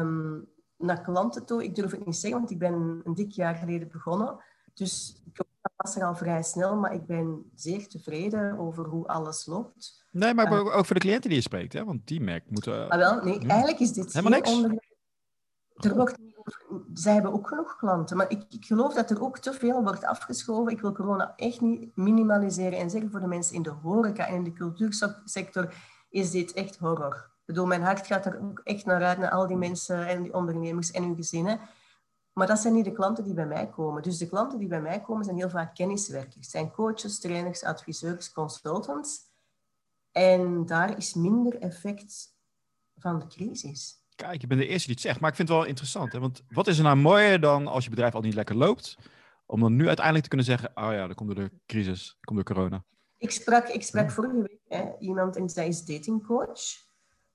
[0.00, 3.54] um, naar klanten toe, ik durf het niet zeggen, want ik ben een dik jaar
[3.54, 4.36] geleden begonnen.
[4.74, 5.44] Dus ik
[5.76, 10.04] was er al vrij snel, maar ik ben zeer tevreden over hoe alles loopt.
[10.10, 11.84] Nee, maar uh, ook voor de cliënten die je spreekt, hè?
[11.84, 12.88] want die merk moeten...
[12.88, 14.52] Ah, wel, nee, eigenlijk is dit helemaal niks.
[14.52, 14.90] Onder...
[15.74, 16.18] Er wordt
[16.94, 20.04] zij hebben ook genoeg klanten, maar ik, ik, geloof dat er ook te veel wordt
[20.04, 20.72] afgeschoven.
[20.72, 24.34] Ik wil corona echt niet minimaliseren en zeggen voor de mensen in de horeca en
[24.34, 25.74] in de cultuursector
[26.10, 27.30] is dit echt horror.
[27.44, 30.34] Bedoel, mijn hart gaat er ook echt naar uit, naar al die mensen en die
[30.34, 31.60] ondernemers en hun gezinnen.
[32.32, 34.02] Maar dat zijn niet de klanten die bij mij komen.
[34.02, 36.50] Dus de klanten die bij mij komen zijn heel vaak kenniswerkers.
[36.50, 39.20] zijn coaches, trainers, adviseurs, consultants.
[40.10, 42.36] En daar is minder effect
[42.96, 44.01] van de crisis.
[44.14, 45.20] Kijk, je bent de eerste die het zegt.
[45.20, 46.12] Maar ik vind het wel interessant.
[46.12, 46.20] Hè?
[46.20, 48.96] Want wat is er nou mooier dan als je bedrijf al niet lekker loopt...
[49.46, 50.70] om dan nu uiteindelijk te kunnen zeggen...
[50.74, 52.84] oh ja, dat komt door de crisis, dat komt door corona.
[53.18, 56.60] Ik sprak, ik sprak vorige week hè, iemand en zij is datingcoach...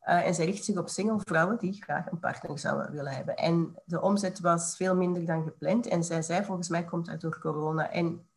[0.08, 3.36] Uh, en zij richt zich op single vrouwen die graag een partner zouden willen hebben.
[3.36, 5.88] En de omzet was veel minder dan gepland.
[5.88, 7.92] En zij zei, volgens mij komt dat door corona.
[7.92, 8.30] En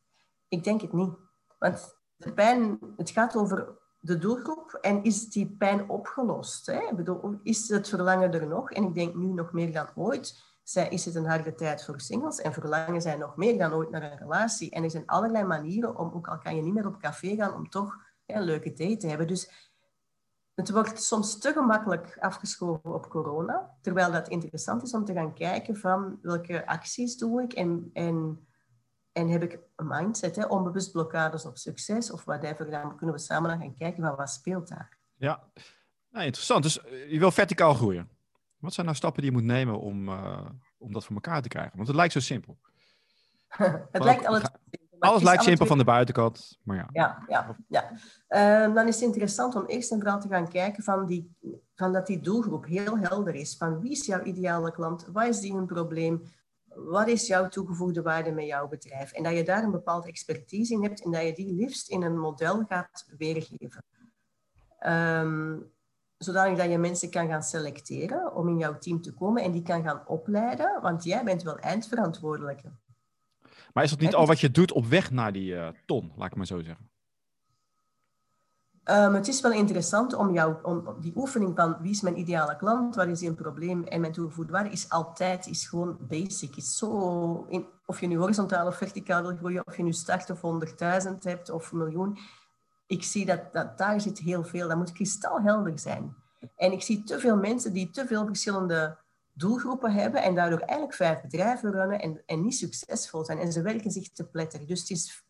[0.48, 1.14] ik denk het niet.
[1.58, 6.66] Want de pijn, het gaat over de doelgroep en is die pijn opgelost?
[6.66, 6.80] Hè?
[6.90, 8.70] Ik bedoel, is het verlangen er nog?
[8.70, 12.40] En ik denk nu nog meer dan ooit is het een harde tijd voor singles
[12.40, 14.70] en verlangen zij nog meer dan ooit naar een relatie.
[14.70, 17.54] En er zijn allerlei manieren om, ook al kan je niet meer op café gaan,
[17.54, 19.26] om toch een leuke date te hebben.
[19.26, 19.50] Dus
[20.54, 25.34] het wordt soms te gemakkelijk afgeschoven op corona, terwijl dat interessant is om te gaan
[25.34, 28.46] kijken van welke acties doe ik en, en,
[29.12, 32.70] en heb ik een mindset, hè, onbewust blokkades op succes of whatever.
[32.70, 34.98] Dan kunnen we samen gaan kijken van wat speelt daar.
[35.16, 35.42] Ja,
[36.10, 36.62] nou, interessant.
[36.62, 38.08] Dus eh, je wil verticaal groeien.
[38.58, 40.46] Wat zijn nou stappen die je moet nemen om, uh,
[40.78, 41.72] om dat voor elkaar te krijgen?
[41.74, 42.58] Want het lijkt zo simpel.
[43.92, 44.42] het lijkt alles
[45.00, 46.88] alles lijkt simpel van de buitenkant, maar ja.
[46.92, 47.90] Ja, ja, ja.
[48.68, 51.36] Uh, dan is het interessant om eerst en vooral te gaan kijken van, die,
[51.74, 53.56] van dat die doelgroep heel helder is.
[53.56, 55.06] Van wie is jouw ideale klant?
[55.12, 56.22] Wat is die een probleem?
[56.84, 59.12] Wat is jouw toegevoegde waarde met jouw bedrijf?
[59.12, 62.02] En dat je daar een bepaalde expertise in hebt en dat je die liefst in
[62.02, 63.84] een model gaat weergeven.
[64.86, 65.72] Um,
[66.16, 69.62] zodanig dat je mensen kan gaan selecteren om in jouw team te komen en die
[69.62, 72.72] kan gaan opleiden, want jij bent wel eindverantwoordelijke.
[73.72, 76.30] Maar is dat niet al wat je doet op weg naar die uh, ton, laat
[76.30, 76.89] ik maar zo zeggen?
[78.90, 82.56] Um, het is wel interessant om, jou, om die oefening van wie is mijn ideale
[82.56, 86.56] klant, wat is een probleem en mijn toegevoegde waarde, is altijd is gewoon basic.
[86.56, 86.88] Is zo
[87.86, 90.40] of je nu horizontaal of verticaal wil groeien, of je nu start of
[91.06, 92.18] 100.000 hebt of een miljoen.
[92.86, 94.68] Ik zie dat, dat daar zit heel veel.
[94.68, 96.14] Dat moet kristalhelder zijn.
[96.56, 98.98] En ik zie te veel mensen die te veel verschillende
[99.32, 103.38] doelgroepen hebben en daardoor eigenlijk vijf bedrijven runnen en, en niet succesvol zijn.
[103.38, 104.66] En ze werken zich te pletter.
[104.66, 105.24] Dus het is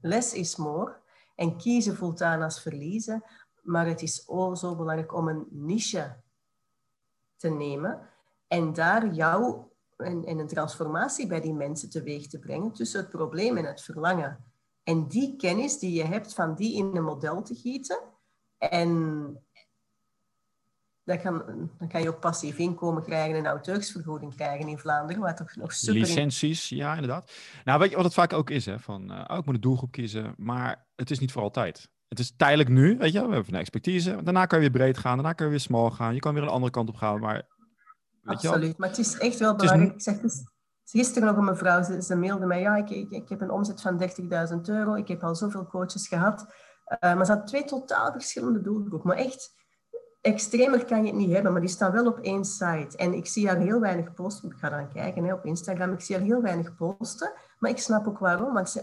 [0.00, 1.06] less is more.
[1.38, 3.22] En kiezen voelt aan als verliezen.
[3.62, 6.16] Maar het is ook zo belangrijk om een niche
[7.36, 8.08] te nemen
[8.48, 9.62] en daar jou
[9.96, 13.82] en, en, een transformatie bij die mensen teweeg te brengen tussen het probleem en het
[13.82, 14.44] verlangen.
[14.82, 18.00] En die kennis die je hebt, van die in een model te gieten
[18.58, 19.42] en,
[21.08, 21.42] dan kan,
[21.78, 25.72] dan kan je ook passief inkomen krijgen en auteursvergoeding krijgen in Vlaanderen, wat toch nog
[25.72, 26.00] super...
[26.00, 27.32] Licenties, ja, inderdaad.
[27.64, 28.78] Nou, weet je wat het vaak ook is, hè?
[28.78, 31.88] Van, uh, oh, ik moet een doelgroep kiezen, maar het is niet voor altijd.
[32.08, 34.22] Het is tijdelijk nu, weet je, we hebben een expertise.
[34.22, 36.14] Daarna kan je weer breed gaan, daarna kan je weer small gaan.
[36.14, 37.46] Je kan weer een andere kant op gaan, maar...
[38.24, 39.92] Absoluut, maar het is echt wel belangrijk.
[39.92, 40.16] Ik zeg,
[40.84, 43.80] gisteren nog een mevrouw, ze, ze mailde mij, ja, ik, ik, ik heb een omzet
[43.80, 44.02] van
[44.52, 46.46] 30.000 euro, ik heb al zoveel coaches gehad.
[47.04, 49.56] Uh, maar ze had twee totaal verschillende doelgroepen, maar echt
[50.20, 52.96] extremer kan je het niet hebben, maar die staan wel op één site.
[52.96, 54.50] En ik zie haar heel weinig posten.
[54.50, 55.92] Ik ga dan kijken hè, op Instagram.
[55.92, 57.32] Ik zie haar heel weinig posten.
[57.58, 58.54] Maar ik snap ook waarom.
[58.54, 58.82] Want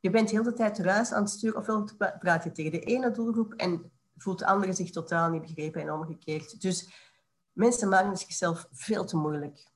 [0.00, 1.58] je bent heel de tijd ruis aan het sturen.
[1.58, 5.80] Ofwel praat je tegen de ene doelgroep en voelt de andere zich totaal niet begrepen
[5.80, 6.60] en omgekeerd.
[6.60, 6.90] Dus
[7.52, 9.72] mensen maken zichzelf veel te moeilijk.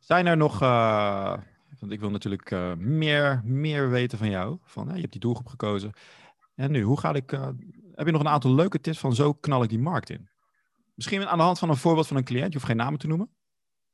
[0.00, 0.62] Zijn er nog...
[0.62, 1.36] Uh,
[1.80, 4.58] want ik wil natuurlijk uh, meer, meer weten van jou.
[4.62, 5.92] Van, je hebt die doelgroep gekozen.
[6.54, 7.32] En nu, hoe ga ik...
[7.32, 7.48] Uh,
[7.96, 10.28] heb je nog een aantal leuke tips van zo knal ik die markt in?
[10.94, 12.46] Misschien aan de hand van een voorbeeld van een cliënt.
[12.46, 13.30] Je hoeft geen namen te noemen.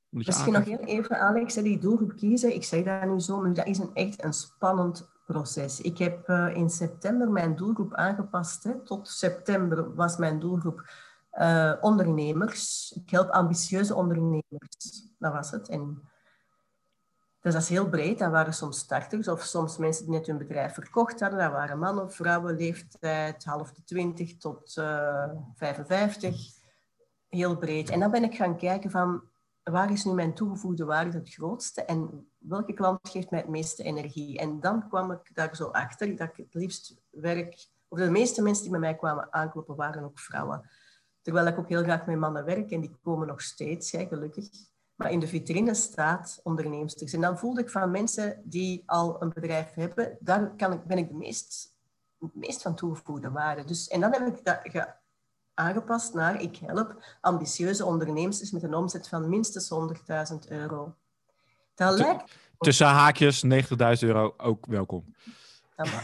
[0.09, 2.55] Misschien nog heel even, Alex, die doelgroep kiezen.
[2.55, 5.81] Ik zeg dat nu zo, maar dat is een, echt een spannend proces.
[5.81, 8.65] Ik heb uh, in september mijn doelgroep aangepast.
[8.65, 8.81] Hè.
[8.85, 10.91] Tot september was mijn doelgroep
[11.35, 12.93] uh, ondernemers.
[13.05, 15.11] Ik help ambitieuze ondernemers.
[15.19, 15.69] Dat was het.
[15.69, 16.03] En
[17.43, 18.19] dus dat is heel breed.
[18.19, 21.39] Dat waren soms starters of soms mensen die net hun bedrijf verkocht hadden.
[21.39, 26.61] Dat waren mannen of vrouwen, leeftijd half de 20 tot uh, eh, 55.
[27.29, 27.91] Heel breed.
[27.91, 29.23] En dan ben ik gaan kijken van
[29.63, 33.83] waar is nu mijn toegevoegde waarde het grootste en welke klant geeft mij het meeste
[33.83, 34.39] energie.
[34.39, 38.43] En dan kwam ik daar zo achter dat ik het liefst werk, of de meeste
[38.43, 40.71] mensen die bij mij kwamen aankloppen waren ook vrouwen.
[41.23, 44.49] Terwijl ik ook heel graag met mannen werk en die komen nog steeds, ja, gelukkig
[45.03, 47.12] maar in de vitrine staat onderneemsters.
[47.12, 50.99] En dan voelde ik van mensen die al een bedrijf hebben, daar kan ik, ben
[50.99, 51.77] ik de meest,
[52.19, 53.65] meest van toegevoegde waarde.
[53.65, 54.97] Dus, en dan heb ik dat
[55.55, 59.71] aangepast naar, ik help ambitieuze ondernemers met een omzet van minstens
[60.33, 60.95] 100.000 euro.
[61.75, 62.41] Dat lijkt...
[62.59, 63.49] Tussen haakjes, 90.000
[64.01, 65.15] euro, ook welkom.
[65.77, 65.85] Ja,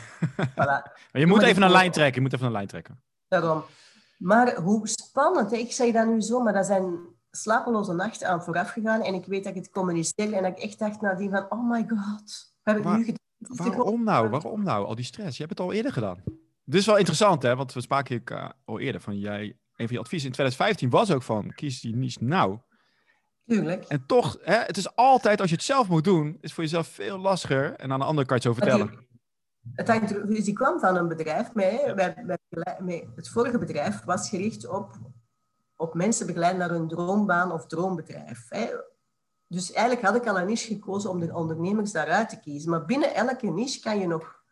[0.50, 0.54] voilà.
[0.56, 3.02] maar je moet even een lijn trekken, je moet even een lijn trekken.
[3.28, 3.64] Daarom.
[4.18, 8.70] Maar hoe spannend, ik zeg dat nu zo, maar dat zijn slapeloze nacht aan vooraf
[8.70, 9.02] gegaan.
[9.02, 11.70] En ik weet dat ik het communiceerde en dat ik echt dacht nadien van, oh
[11.70, 13.16] my god, wat heb ik nu gedaan?
[13.38, 14.28] Waarom nou?
[14.28, 14.86] Waarom nou?
[14.86, 15.36] Al die stress.
[15.36, 16.22] Je hebt het al eerder gedaan.
[16.64, 17.56] Dit is wel interessant, hè?
[17.56, 19.56] Want we spraken ik uh, al eerder van jij.
[19.76, 22.58] Een van je adviezen in 2015 was ook van kies die niche nou.
[23.46, 23.84] Tuurlijk.
[23.84, 26.88] En toch, hè, het is altijd als je het zelf moet doen, is voor jezelf
[26.88, 27.74] veel lastiger.
[27.74, 29.06] En aan de andere kant zo vertellen.
[29.72, 31.54] Het hangt, dus die kwam van een bedrijf.
[31.54, 31.78] Mee,
[32.78, 34.98] mee, het vorige bedrijf was gericht op
[35.78, 38.46] op mensen begeleiden naar hun droombaan of droombedrijf.
[38.48, 38.68] Hè.
[39.46, 42.70] Dus eigenlijk had ik al een niche gekozen om de ondernemers daaruit te kiezen.
[42.70, 44.42] Maar binnen elke niche kan je nog,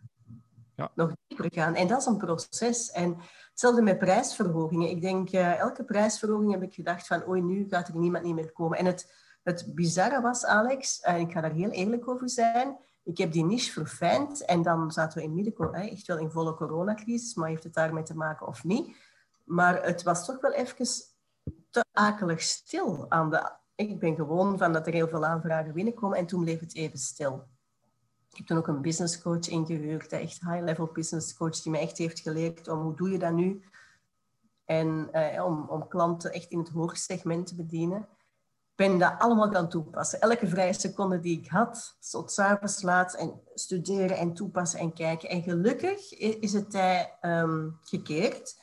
[0.74, 0.90] ja.
[0.94, 1.74] nog dieper gaan.
[1.74, 2.90] En dat is een proces.
[2.90, 3.16] En
[3.50, 4.90] hetzelfde met prijsverhogingen.
[4.90, 8.34] Ik denk, uh, elke prijsverhoging heb ik gedacht van, oei, nu gaat er niemand niet
[8.34, 8.78] meer komen.
[8.78, 13.18] En het, Het bizarre was, Alex, en ik ga daar heel eerlijk over zijn, ik
[13.18, 17.34] heb die niche verfijnd en dan zaten we in midden, echt wel in volle coronacrisis,
[17.34, 18.96] maar heeft het daarmee te maken of niet?
[19.44, 20.86] Maar het was toch wel even
[21.70, 23.52] te akelig stil aan de...
[23.74, 26.98] Ik ben gewoon van dat er heel veel aanvragen binnenkomen en toen bleef het even
[26.98, 27.44] stil.
[28.30, 31.98] Ik heb toen ook een business coach ingehuurd, echt high-level business coach, die me echt
[31.98, 33.64] heeft geleerd om hoe doe je dat nu?
[34.64, 38.08] En eh, om, om klanten echt in het hoogsegment te bedienen
[38.76, 40.20] ben dat allemaal gaan toepassen.
[40.20, 45.28] Elke vrije seconde die ik had, tot s'avonds laat en studeren en toepassen en kijken.
[45.28, 48.60] En gelukkig is het tij um, gekeerd.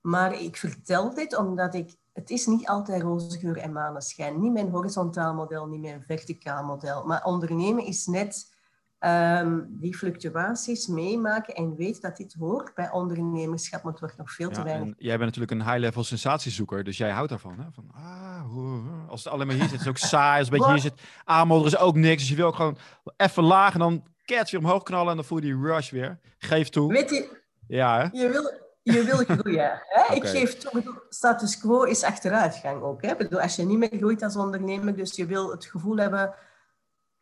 [0.00, 1.96] Maar ik vertel dit omdat ik...
[2.18, 4.40] Het is niet altijd roze geur en maneschijn.
[4.40, 7.04] Niet mijn horizontaal model, niet mijn verticaal model.
[7.04, 8.54] Maar ondernemen is net
[9.00, 14.32] um, die fluctuaties meemaken en weet dat dit hoort bij ondernemerschap, maar het wordt nog
[14.32, 14.94] veel te weinig.
[14.98, 17.58] Jij bent natuurlijk een high-level sensatiezoeker, dus jij houdt daarvan.
[17.58, 17.64] Hè?
[17.72, 20.38] Van, ah, als het alleen maar hier zit, is het ook saai.
[20.38, 22.20] Als het een beetje hier zit, aanmodderen is ook niks.
[22.20, 22.78] Dus je wil ook gewoon
[23.16, 26.18] even laag en dan cats weer omhoog knallen en dan voel je die rush weer.
[26.38, 26.92] Geef toe.
[26.92, 28.18] Weet je, ja, hè?
[28.20, 28.66] je wil...
[28.92, 29.82] Je wil groeien.
[29.84, 30.14] Hè?
[30.14, 33.02] Ik geef toe, status quo is achteruitgang ook.
[33.02, 33.16] Hè?
[33.16, 36.34] Bedoel, als je niet meer groeit als ondernemer, dus je wil het gevoel hebben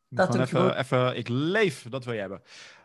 [0.08, 2.42] dat even, even, ik leef, dat wil je hebben.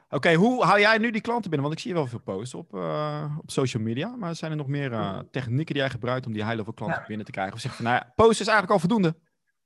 [0.10, 1.68] Oké, hoe hou jij nu die klanten binnen?
[1.68, 4.16] Want ik zie je wel veel posts op, uh, op social media.
[4.16, 7.26] Maar zijn er nog meer uh, technieken die jij gebruikt om die high-level klanten binnen
[7.26, 7.54] te krijgen?
[7.54, 9.16] Of zeg je van, nou ja, post is eigenlijk al voldoende.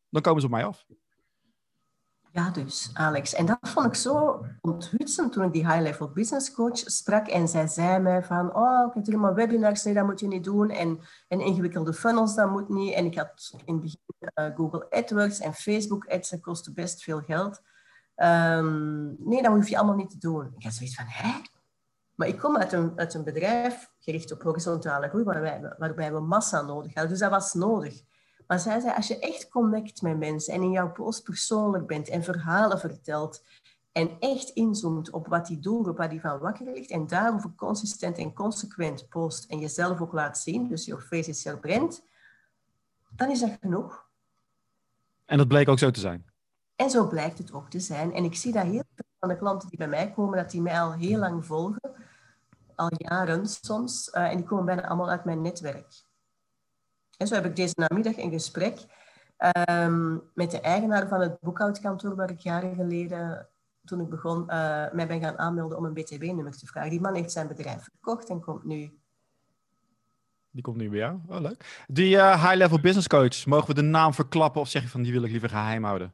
[0.09, 0.85] Dan komen ze op mij af.
[2.35, 3.33] Ja, dus, Alex.
[3.33, 7.27] En dat vond ik zo onthutsend toen ik die high-level business coach sprak.
[7.27, 10.43] En zij zei mij van, oh, ik heb helemaal webinars, nee, dat moet je niet
[10.43, 10.69] doen.
[10.69, 12.93] En, en ingewikkelde funnels, dat moet niet.
[12.93, 17.03] En ik had in het begin uh, Google AdWords en Facebook ads, dat kostte best
[17.03, 17.61] veel geld.
[18.15, 20.53] Um, nee, dat hoef je allemaal niet te doen.
[20.57, 21.41] Ik had zoiets van, hè?
[22.15, 26.19] Maar ik kom uit een, uit een bedrijf gericht op horizontale groei, waarbij, waarbij we
[26.19, 27.11] massa nodig hadden.
[27.11, 28.01] Dus dat was nodig.
[28.47, 32.09] Maar zij zei, als je echt connect met mensen en in jouw post persoonlijk bent
[32.09, 33.43] en verhalen vertelt
[33.91, 37.55] en echt inzoomt op wat die doen, op wat die van wakker ligt en daarover
[37.55, 42.03] consistent en consequent post en jezelf ook laat zien, dus je face is your brand,
[43.09, 44.07] dan is dat genoeg.
[45.25, 46.25] En dat bleek ook zo te zijn?
[46.75, 48.13] En zo blijkt het ook te zijn.
[48.13, 50.61] En ik zie dat heel veel van de klanten die bij mij komen, dat die
[50.61, 51.91] mij al heel lang volgen,
[52.75, 56.03] al jaren soms, uh, en die komen bijna allemaal uit mijn netwerk.
[57.17, 58.79] En zo heb ik deze namiddag een gesprek
[59.69, 63.47] um, met de eigenaar van het boekhoudkantoor waar ik jaren geleden,
[63.83, 66.89] toen ik begon, uh, mij ben gaan aanmelden om een BTW-nummer te vragen.
[66.89, 68.99] Die man heeft zijn bedrijf verkocht en komt nu
[70.55, 71.19] die komt nu bij jou.
[71.27, 71.85] Oh, leuk.
[71.87, 75.11] Die uh, high-level business coach, mogen we de naam verklappen of zeg je van die
[75.11, 76.13] wil ik liever geheim houden?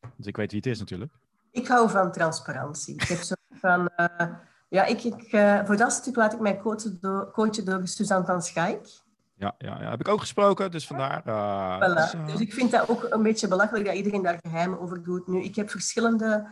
[0.00, 1.12] Want ik weet wie het is natuurlijk.
[1.50, 2.94] Ik hou van transparantie.
[2.94, 4.26] Ik heb zo van, uh,
[4.68, 5.28] ja, ik, ik,
[5.66, 9.04] voor dat stuk laat ik mij coachen door, coachen door Suzanne van Schaik.
[9.38, 11.22] Ja, ja, ja, heb ik ook gesproken, dus vandaar.
[11.26, 11.94] Uh, voilà.
[11.94, 12.26] dus, uh...
[12.26, 15.26] dus, ik vind dat ook een beetje belachelijk dat iedereen daar geheim over doet.
[15.26, 16.46] Nu, ik heb verschillende,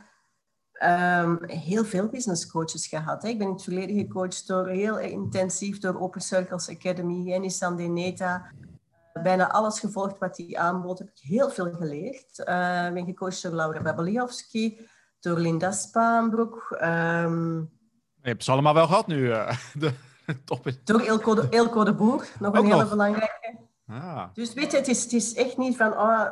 [0.82, 3.22] um, heel veel business coaches gehad.
[3.22, 3.28] Hè.
[3.28, 8.50] Ik ben in het verleden gecoacht door heel intensief door Open Circles Academy, Nissan Deneta.
[9.22, 12.38] Bijna alles gevolgd wat die aanbood, heb ik heel veel geleerd.
[12.48, 14.86] Uh, ik ben gecoacht door Laura Babeliowski,
[15.20, 16.78] door Linda Spaanbroek.
[16.82, 17.72] Um...
[18.22, 19.26] Je hebt ze allemaal wel gehad nu.
[19.78, 19.92] De...
[20.44, 20.70] Top.
[20.84, 23.58] Door Elko de, Elko de Boer, nog een hele belangrijke.
[23.86, 24.24] Ah.
[24.34, 26.26] Dus weet je, het is, het is echt niet van, oh,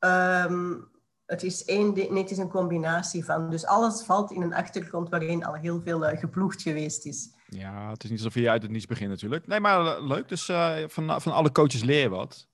[0.00, 0.90] um,
[1.26, 3.50] het is één, nee, het is een combinatie van.
[3.50, 7.34] Dus alles valt in een achtergrond waarin al heel veel uh, geploegd geweest is.
[7.46, 9.46] Ja, het is niet alsof je uit het niets begint natuurlijk.
[9.46, 10.28] Nee, maar uh, leuk.
[10.28, 12.48] Dus uh, van, van alle coaches leer je wat.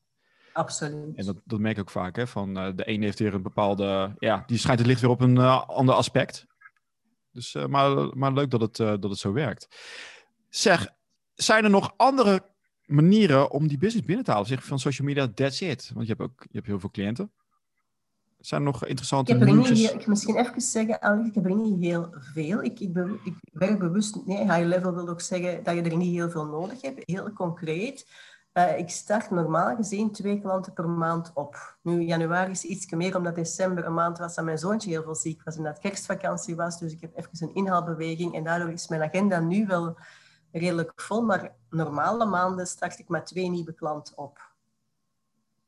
[0.53, 1.17] Absoluut.
[1.17, 2.17] En dat, dat merk ik ook vaak.
[2.17, 4.15] Hè, van, de ene heeft weer een bepaalde...
[4.19, 6.47] Ja, die schijnt het licht weer op een ander aspect.
[7.33, 9.69] Dus, maar, maar leuk dat het, dat het zo werkt.
[10.49, 10.89] Zeg,
[11.35, 12.43] zijn er nog andere
[12.85, 14.47] manieren om die business binnen te halen?
[14.47, 15.91] Zeg van social media, that's it.
[15.95, 17.33] Want je hebt ook je hebt heel veel cliënten.
[18.39, 22.15] Zijn er nog interessante ik heb Ik misschien even zeggen, ik heb er niet heel
[22.19, 22.63] veel.
[22.63, 26.15] Ik, ik, ik werk bewust, nee, high level wil ook zeggen dat je er niet
[26.15, 27.03] heel veel nodig hebt.
[27.07, 28.07] Heel concreet.
[28.55, 31.77] Uh, ik start normaal gezien twee klanten per maand op.
[31.83, 35.15] Nu, januari is iets meer, omdat december een maand was dat mijn zoontje heel veel
[35.15, 36.79] ziek was en dat kerstvakantie was.
[36.79, 39.97] Dus ik heb even een inhaalbeweging en daardoor is mijn agenda nu wel
[40.53, 44.47] redelijk vol, maar normale maanden start ik met twee nieuwe klanten op.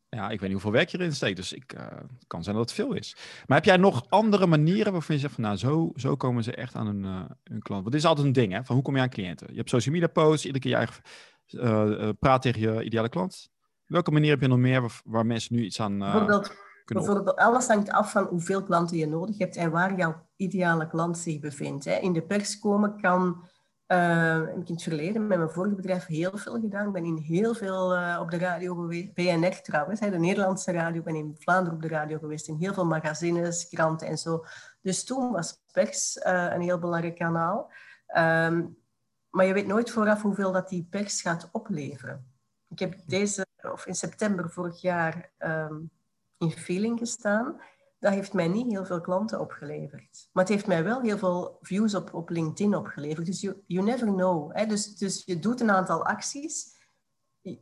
[0.08, 2.56] Ja, ik weet niet hoeveel werk je erin steekt, dus ik, uh, het kan zijn
[2.56, 3.16] dat het veel is.
[3.46, 6.54] Maar heb jij nog andere manieren waarvan je zegt van nou, zo, zo komen ze
[6.54, 7.82] echt aan hun, uh, hun klant?
[7.82, 8.64] Want dit is altijd een ding, hè?
[8.64, 9.46] Van hoe kom je aan cliënten?
[9.50, 11.02] Je hebt social media posts, iedere keer je eigen
[11.46, 13.50] uh, praat tegen je ideale klant.
[13.86, 16.52] Welke manier heb je nog meer waar, waar mensen nu iets aan bijvoorbeeld,
[16.94, 21.18] Bijvoorbeeld, alles hangt af van hoeveel klanten je nodig hebt en waar jouw ideale klant
[21.18, 21.84] zich bevindt.
[21.84, 21.94] Hè?
[21.98, 23.44] In de pers komen kan
[23.92, 26.86] Uh, heb ik in het verleden met mijn vorige bedrijf heel veel gedaan.
[26.86, 29.14] Ik ben in heel veel uh, op de radio geweest.
[29.14, 30.98] BNR trouwens, de Nederlandse radio.
[30.98, 32.48] Ik ben in Vlaanderen op de radio geweest.
[32.48, 34.44] In heel veel magazines, kranten en zo.
[34.80, 37.72] Dus toen was pers uh, een heel belangrijk kanaal.
[38.16, 38.78] Um,
[39.30, 42.32] maar je weet nooit vooraf hoeveel dat die pers gaat opleveren.
[42.68, 45.90] Ik heb deze, of in september vorig jaar um,
[46.38, 47.60] in Feeling gestaan
[48.00, 50.28] dat heeft mij niet heel veel klanten opgeleverd.
[50.32, 53.26] Maar het heeft mij wel heel veel views op, op LinkedIn opgeleverd.
[53.26, 54.56] Dus you, never know.
[54.56, 54.66] Hè?
[54.66, 56.78] Dus, dus je doet een aantal acties.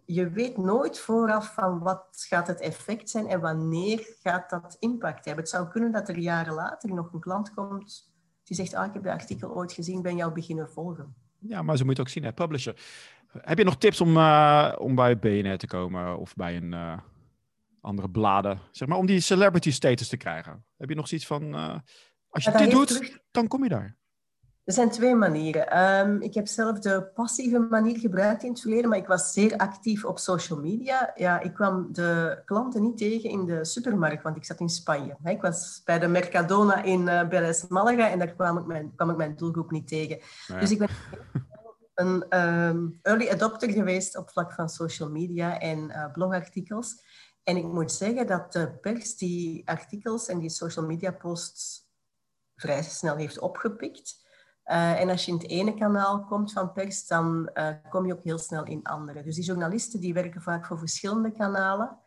[0.04, 5.24] Je weet nooit vooraf van wat gaat het effect zijn en wanneer gaat dat impact
[5.24, 5.44] hebben.
[5.44, 8.92] Het zou kunnen dat er jaren later nog een klant komt die zegt, ah, ik
[8.92, 11.14] heb de artikel ooit gezien, ben jou beginnen volgen.
[11.38, 12.32] Ja, maar zo moet je ook zien, hè?
[12.32, 12.76] publisher.
[13.28, 16.72] Heb je nog tips om, uh, om bij BNR te komen of bij een...
[16.72, 16.98] Uh
[17.88, 20.64] andere bladen, zeg maar, om die celebrity status te krijgen?
[20.76, 21.74] Heb je nog zoiets van, uh,
[22.28, 23.96] als je ja, dit doet, dan kom je daar?
[24.64, 25.78] Er zijn twee manieren.
[25.78, 29.56] Um, ik heb zelf de passieve manier gebruikt in het verleden, maar ik was zeer
[29.56, 31.12] actief op social media.
[31.14, 35.16] Ja, ik kwam de klanten niet tegen in de supermarkt, want ik zat in Spanje.
[35.24, 39.10] Ik was bij de Mercadona in uh, Beres Malaga en daar kwam ik mijn, kwam
[39.10, 40.18] ik mijn doelgroep niet tegen.
[40.60, 40.88] Dus ik ben
[41.98, 47.02] een um, early adopter geweest op vlak van social media en uh, blogartikels.
[47.42, 51.88] En ik moet zeggen dat de pers die artikels en die social media posts
[52.56, 54.26] vrij snel heeft opgepikt.
[54.64, 58.12] Uh, en als je in het ene kanaal komt van pers, dan uh, kom je
[58.12, 59.22] ook heel snel in andere.
[59.22, 61.98] Dus die journalisten die werken vaak voor verschillende kanalen,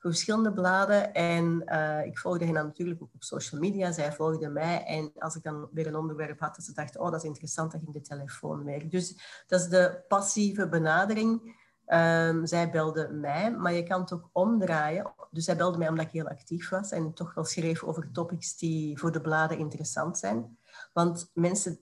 [0.00, 1.14] verschillende bladen.
[1.14, 3.92] En uh, ik volgde hen natuurlijk ook op social media.
[3.92, 4.84] Zij volgden mij.
[4.84, 7.70] En als ik dan weer een onderwerp had, dat ze dachten, oh, dat is interessant,
[7.72, 8.88] dan ging de telefoon werken.
[8.88, 11.58] Dus dat is de passieve benadering.
[11.86, 15.12] Um, zij belde mij, maar je kan het ook omdraaien.
[15.30, 18.56] Dus zij belde mij omdat ik heel actief was en toch wel schreef over topics
[18.56, 20.58] die voor de bladen interessant zijn.
[20.92, 21.78] Want mensen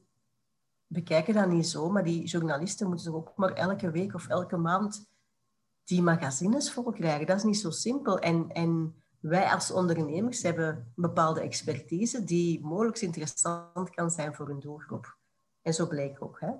[0.86, 5.06] bekijken dat niet zo, maar die journalisten moeten ook maar elke week of elke maand
[5.88, 7.26] die magazines vol krijgen.
[7.26, 8.18] Dat is niet zo simpel.
[8.18, 14.48] En, en wij als ondernemers hebben een bepaalde expertise die mogelijk interessant kan zijn voor
[14.48, 15.16] een doelgroep.
[15.62, 16.40] En zo bleek ook.
[16.40, 16.50] Hè.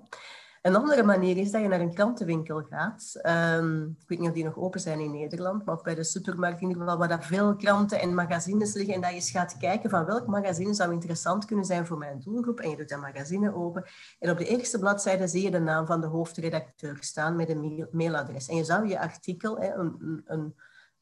[0.68, 3.20] Een andere manier is dat je naar een krantenwinkel gaat.
[3.58, 6.60] Um, ik weet niet of die nog open zijn in Nederland, maar bij de supermarkt
[6.60, 8.94] in ieder geval, waar daar veel kranten en magazines liggen.
[8.94, 12.60] En dat je gaat kijken van welk magazine zou interessant kunnen zijn voor mijn doelgroep.
[12.60, 13.84] En je doet dat magazine open.
[14.18, 17.88] En op de eerste bladzijde zie je de naam van de hoofdredacteur staan met een
[17.90, 18.48] mailadres.
[18.48, 20.54] En je zou je artikel, een, een, een,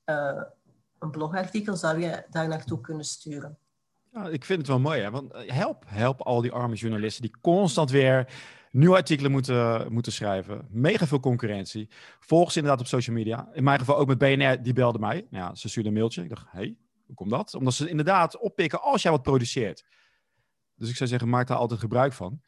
[0.05, 0.43] uh,
[0.99, 3.59] een blogartikel, zou je daar naartoe kunnen sturen.
[4.17, 5.11] Ja, ik vind het wel mooi, hè?
[5.11, 8.33] want eh, help, help al die arme journalisten die constant weer
[8.71, 10.67] nieuwe artikelen moeten, moeten schrijven.
[10.71, 11.89] Mega veel concurrentie.
[12.21, 13.49] Volg ze inderdaad op social media.
[13.53, 15.27] In mijn geval ook met BNR, die belde mij.
[15.31, 16.23] Ja, ze stuurde een mailtje.
[16.23, 16.77] Ik dacht, hé, hey,
[17.07, 17.55] hoe komt dat?
[17.55, 19.85] Omdat ze inderdaad oppikken als jij wat produceert.
[20.75, 22.41] Dus ik zou zeggen, maak daar altijd gebruik van.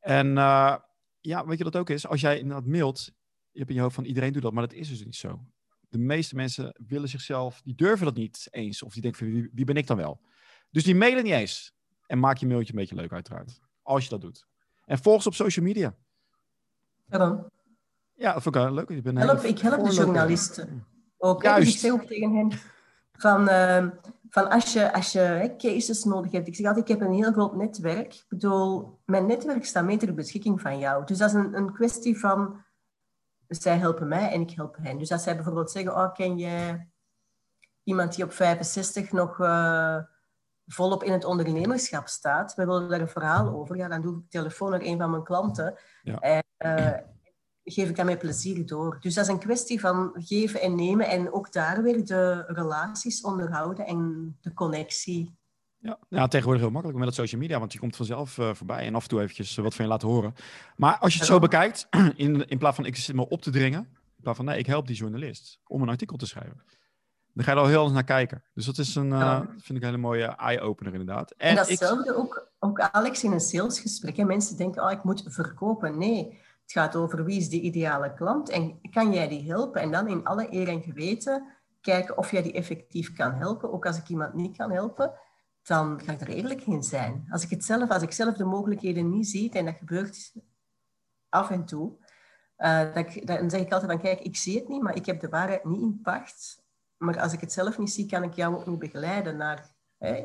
[0.00, 0.76] En uh,
[1.20, 2.06] ja, weet je dat ook is?
[2.06, 3.12] Als jij inderdaad mailt,
[3.50, 5.44] je hebt in je hoofd van iedereen doet dat, maar dat is dus niet zo.
[5.88, 8.82] De meeste mensen willen zichzelf, die durven dat niet eens.
[8.82, 10.20] Of die denken van, wie, wie ben ik dan wel?
[10.70, 11.74] Dus die mailen niet eens.
[12.06, 13.60] En maak je mailtje een beetje leuk uiteraard.
[13.82, 14.46] Als je dat doet.
[14.84, 15.94] En volg ze op social media.
[17.06, 17.50] Ja dan.
[18.14, 18.88] Ja, dat vond ik leuk.
[18.88, 20.86] Ik, ben help, ik help de journalisten
[21.18, 21.42] ook.
[21.42, 21.74] Juist.
[21.74, 22.52] Ik zeg ook tegen hen
[23.12, 23.86] van, uh,
[24.28, 26.46] van als je, als je hè, cases nodig hebt.
[26.46, 28.14] Ik zeg altijd, ik heb een heel groot netwerk.
[28.14, 31.04] Ik bedoel, mijn netwerk staat mee ter beschikking van jou.
[31.04, 32.64] Dus dat is een, een kwestie van,
[33.48, 34.98] zij helpen mij en ik help hen.
[34.98, 36.86] Dus als zij bijvoorbeeld zeggen, oh, ken je
[37.84, 39.38] iemand die op 65 nog...
[39.38, 39.98] Uh,
[40.66, 44.30] volop in het ondernemerschap staat, we willen daar een verhaal over, ja, dan doe ik
[44.30, 46.18] telefoon naar een van mijn klanten ja.
[46.18, 46.98] en uh,
[47.64, 48.96] geef ik dat met plezier door.
[49.00, 53.20] Dus dat is een kwestie van geven en nemen en ook daar weer de relaties
[53.20, 55.36] onderhouden en de connectie.
[55.78, 58.86] Ja, ja tegenwoordig heel makkelijk met het social media, want je komt vanzelf uh, voorbij
[58.86, 60.34] en af en toe eventjes wat van je laten horen.
[60.76, 63.50] Maar als je het zo bekijkt, in, in plaats van ik zit me op te
[63.50, 63.80] dringen,
[64.16, 66.62] in plaats van nee, ik help die journalist om een artikel te schrijven.
[67.36, 68.42] Dan ga je er al heel anders naar kijken.
[68.54, 71.30] Dus dat is een, uh, vind ik een hele mooie eye-opener inderdaad.
[71.30, 72.18] En, en datzelfde ik...
[72.18, 74.16] ook, ook Alex in een salesgesprek.
[74.16, 74.24] Hè.
[74.24, 75.98] Mensen denken, oh, ik moet verkopen.
[75.98, 79.80] Nee, het gaat over wie is die ideale klant en kan jij die helpen?
[79.80, 81.46] En dan in alle eer en geweten
[81.80, 83.72] kijken of jij die effectief kan helpen.
[83.72, 85.12] Ook als ik iemand niet kan helpen,
[85.62, 87.26] dan ga ik er eerlijk in zijn.
[87.30, 90.32] Als ik, het zelf, als ik zelf de mogelijkheden niet zie, en dat gebeurt
[91.28, 91.92] af en toe,
[92.58, 95.28] uh, dan zeg ik altijd van, kijk, ik zie het niet, maar ik heb de
[95.28, 96.64] waarheid niet in pacht
[96.98, 99.74] maar als ik het zelf niet zie, kan ik jou ook niet begeleiden naar...
[99.98, 100.24] Hè?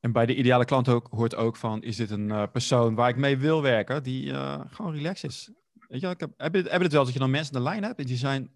[0.00, 3.08] En bij de ideale klant ook, hoort ook van, is dit een uh, persoon waar
[3.08, 5.52] ik mee wil werken, die uh, gewoon relaxed is.
[5.72, 7.58] Weet je, ik heb, heb, je, heb je het wel dat je dan mensen in
[7.58, 8.52] de lijn hebt en die zijn,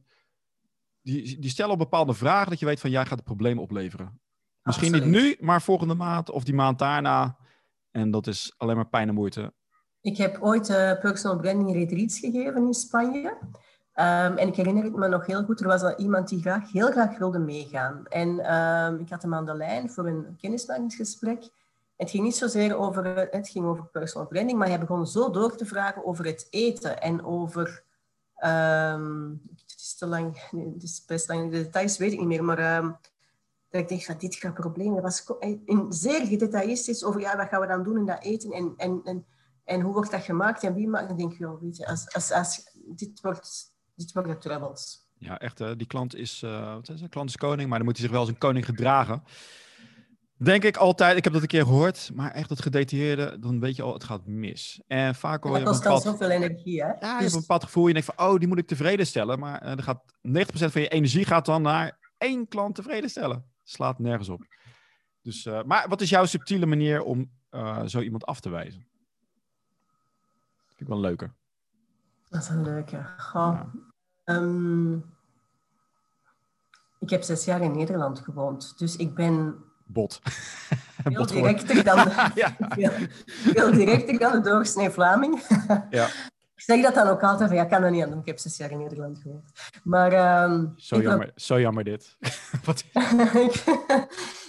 [1.03, 4.21] die, die stellen op bepaalde vragen dat je weet van, jij gaat het probleem opleveren.
[4.63, 7.39] Misschien niet nu, maar volgende maand of die maand daarna.
[7.91, 9.55] En dat is alleen maar pijn en moeite.
[10.01, 13.39] Ik heb ooit uh, personal branding retreats gegeven in Spanje.
[14.01, 16.91] Um, en ik herinner me nog heel goed, er was al iemand die graag, heel
[16.91, 18.07] graag wilde meegaan.
[18.07, 21.49] En um, ik had hem aan de lijn voor een kennismakingsgesprek.
[21.97, 25.57] Het ging niet zozeer over, het ging over personal branding, maar hij begon zo door
[25.57, 27.85] te vragen over het eten en over...
[28.45, 32.45] Um, het is te lang, het is best lang, de details weet ik niet meer,
[32.45, 32.83] maar
[33.71, 35.01] dat ik dacht van dit gaat probleem.
[35.01, 35.33] Was
[35.65, 39.01] in, zeer gedetailleerd over ja, wat gaan we dan doen in dat eten en, en,
[39.05, 39.27] en,
[39.65, 41.09] en hoe wordt dat gemaakt en wie maakt.
[41.09, 43.79] Dan denk wel, weet je, als, als, als, dit wordt,
[45.19, 45.59] Ja, echt.
[45.79, 46.41] Die klant is,
[46.75, 49.23] wat is klant is koning, maar dan moet hij zich wel als een koning gedragen.
[50.43, 53.77] Denk ik altijd, ik heb dat een keer gehoord, maar echt het gedetailleerde, dan weet
[53.77, 54.83] je al, het gaat mis.
[54.87, 55.65] En vaak hoor je.
[55.65, 56.87] Dat kost al zoveel energie, hè?
[56.87, 59.07] Ja, je hebt dus- een bepaald gevoel, je denkt van, oh, die moet ik tevreden
[59.07, 59.39] stellen.
[59.39, 63.45] Maar uh, er gaat 90% van je energie gaat dan naar één klant tevreden stellen
[63.71, 64.47] slaat nergens op.
[65.23, 68.87] Dus, uh, maar wat is jouw subtiele manier om uh, zo iemand af te wijzen?
[70.67, 71.35] Vind ik wel leuker.
[72.29, 73.15] Dat is een leuke.
[73.17, 73.61] Goh.
[73.73, 73.90] Ja.
[74.31, 75.05] Um,
[76.99, 80.21] ik heb zes jaar in Nederland gewoond, dus ik ben bot.
[81.03, 82.57] Veel bot directer dan de, ja.
[82.77, 82.91] veel,
[83.29, 85.43] veel directer dan de doorsnee Vlaming.
[85.91, 86.07] ja.
[86.55, 88.19] Ik zeg dat dan ook altijd van, ja, kan dat niet aan doen.
[88.19, 89.51] Ik heb zes jaar in Nederland gewoond.
[89.83, 90.43] Maar...
[90.43, 92.17] Um, zo, jammer, zo jammer dit.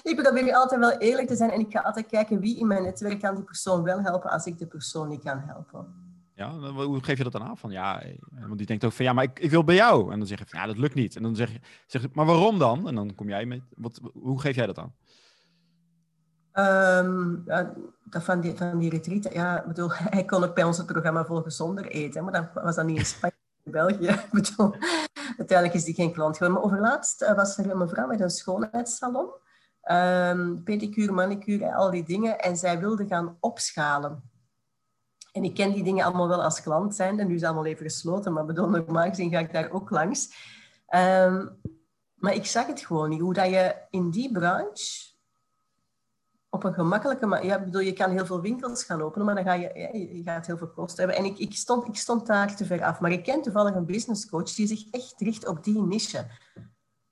[0.04, 2.84] ik probeer altijd wel eerlijk te zijn en ik ga altijd kijken wie in mijn
[2.84, 6.01] netwerk kan die persoon wel helpen als ik de persoon niet kan helpen.
[6.42, 7.58] Ja, hoe geef je dat dan aan?
[7.58, 10.12] Van, ja, want die denkt ook van ja, maar ik, ik wil bij jou.
[10.12, 11.16] En dan zeg je van ja, dat lukt niet.
[11.16, 12.88] En dan zeg je, zeg, maar waarom dan?
[12.88, 14.94] En dan kom jij met, wat, hoe geef jij dat aan?
[16.54, 17.74] Um, ja,
[18.04, 21.26] dat van die, van die retreat, ja, bedoel, hij kon ook bij ons het programma
[21.26, 24.20] volgen zonder eten, maar dat was dan niet in Spanje, in België.
[24.32, 24.76] bedoel,
[25.38, 26.62] uiteindelijk is die geen klant geworden.
[26.62, 29.30] Maar overlaatst uh, was er een mevrouw met een schoonheidssalon,
[29.92, 34.31] um, pedicure, manicure, al die dingen, en zij wilde gaan opschalen.
[35.32, 37.86] En ik ken die dingen allemaal wel als klant zijn, en nu is allemaal even
[37.86, 40.50] gesloten, maar bedoel, normaal gezien ga ik daar ook langs.
[40.96, 41.60] Um,
[42.16, 45.10] maar ik zag het gewoon niet, hoe dat je in die branche
[46.50, 47.46] op een gemakkelijke manier.
[47.46, 50.48] Ja, bedoel, je kan heel veel winkels gaan openen, maar dan ga je, je gaat
[50.48, 51.24] heel veel kosten hebben.
[51.26, 53.00] En ik, ik, stond, ik stond daar te ver af.
[53.00, 56.26] Maar ik ken toevallig een business coach die zich echt richt op die niche.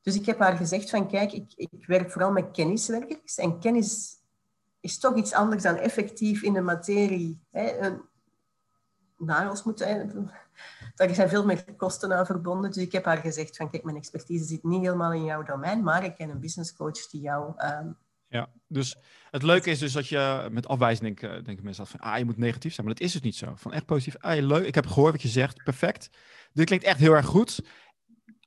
[0.01, 3.35] Dus ik heb haar gezegd van, kijk, ik, ik werk vooral met kenniswerkers.
[3.35, 4.18] En kennis
[4.79, 7.39] is toch iets anders dan effectief in de materie.
[7.51, 7.89] Hè,
[9.17, 10.31] nagels moeten...
[10.95, 12.71] Daar zijn veel meer kosten aan verbonden.
[12.71, 15.83] Dus ik heb haar gezegd van, kijk, mijn expertise zit niet helemaal in jouw domein,
[15.83, 17.53] maar ik ken een business coach die jou...
[17.57, 18.97] Um, ja, dus
[19.31, 22.37] het leuke is dus dat je met afwijzing denk, denken mensen van, ah, je moet
[22.37, 22.85] negatief zijn.
[22.85, 23.53] Maar dat is het niet zo.
[23.55, 26.09] Van echt positief, ah, leuk, ik heb gehoord wat je zegt, perfect.
[26.53, 27.61] Dit klinkt echt heel erg goed.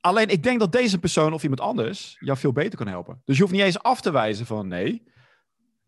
[0.01, 3.21] Alleen ik denk dat deze persoon of iemand anders jou veel beter kan helpen.
[3.25, 5.03] Dus je hoeft niet eens af te wijzen van nee.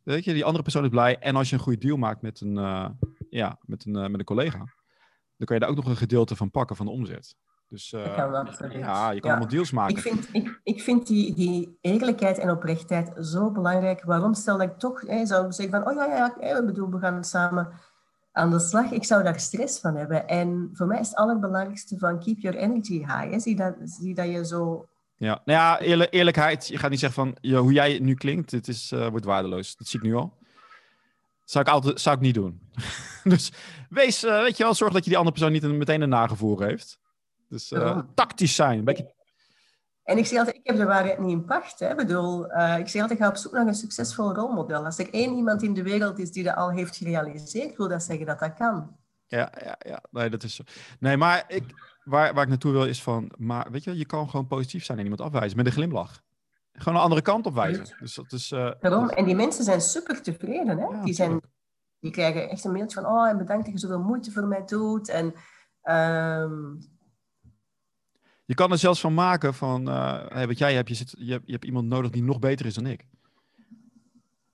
[0.06, 1.20] Weet je, die andere persoon is blij.
[1.20, 2.90] En als je een goede deal maakt met een, uh,
[3.30, 4.58] ja, met een, uh, met een collega,
[5.38, 7.36] dan kan je daar ook nog een gedeelte van pakken van de omzet.
[7.68, 8.16] Dus uh,
[8.72, 9.96] ja, je kan allemaal deals maken.
[9.96, 14.04] Ik vind, ik, ik vind die, die eerlijkheid en oprechtheid zo belangrijk.
[14.04, 17.00] Waarom stel ik toch hè, zou zeggen van, oh ja, ja, ja, ik bedoel, we
[17.00, 17.70] gaan samen
[18.32, 18.92] aan de slag.
[18.92, 20.28] Ik zou daar stress van hebben.
[20.28, 23.32] En voor mij is het allerbelangrijkste van keep your energy high.
[23.32, 23.40] Hè.
[23.40, 24.86] Zie, dat, zie dat je zo...
[25.18, 26.68] Ja, nou ja, eerlijkheid.
[26.68, 29.76] Je gaat niet zeggen van, ja, hoe jij nu klinkt, het is, uh, wordt waardeloos.
[29.76, 30.38] Dat zie ik nu al.
[31.44, 32.70] Zou ik, altijd, zou ik niet doen.
[33.24, 33.52] dus
[33.90, 36.64] wees, uh, weet je wel, zorg dat je die andere persoon niet meteen een nagevoer
[36.64, 37.00] heeft.
[37.50, 38.78] Dus uh, tactisch zijn.
[38.78, 39.14] Een beetje...
[40.04, 41.80] En ik zeg altijd, ik heb de waarheid niet in pacht.
[41.80, 41.90] Hè.
[41.90, 42.46] Ik bedoel,
[42.78, 44.86] ik zeg altijd, ga op zoek naar een succesvol rolmodel.
[44.86, 48.04] Als er één iemand in de wereld is die dat al heeft gerealiseerd, wil dat
[48.04, 48.96] zeggen dat dat kan.
[49.28, 50.04] Ja, ja, ja.
[50.12, 50.64] Nee, dat is zo.
[51.00, 51.64] Nee, maar ik,
[52.06, 54.98] waar, waar ik naartoe wil is van, maar weet je, je kan gewoon positief zijn
[54.98, 56.24] en iemand afwijzen met een glimlach.
[56.74, 57.96] Gewoon een andere kant op wijzen.
[58.00, 58.52] Dus dat is...
[58.52, 58.72] Uh?
[59.18, 60.78] En die mensen zijn super tevreden.
[60.78, 61.04] Hè?
[61.04, 61.42] die, zijn,
[62.00, 64.66] die krijgen echt een mailtje van, oh, en bedankt dat je zoveel moeite voor mij
[64.66, 65.10] doet.
[65.10, 65.26] En
[65.84, 66.80] um,
[68.46, 71.32] je kan er zelfs van maken van, uh, hey, wat jij hebt, je, zit, je,
[71.32, 73.06] hebt, je hebt iemand nodig die nog beter is dan ik.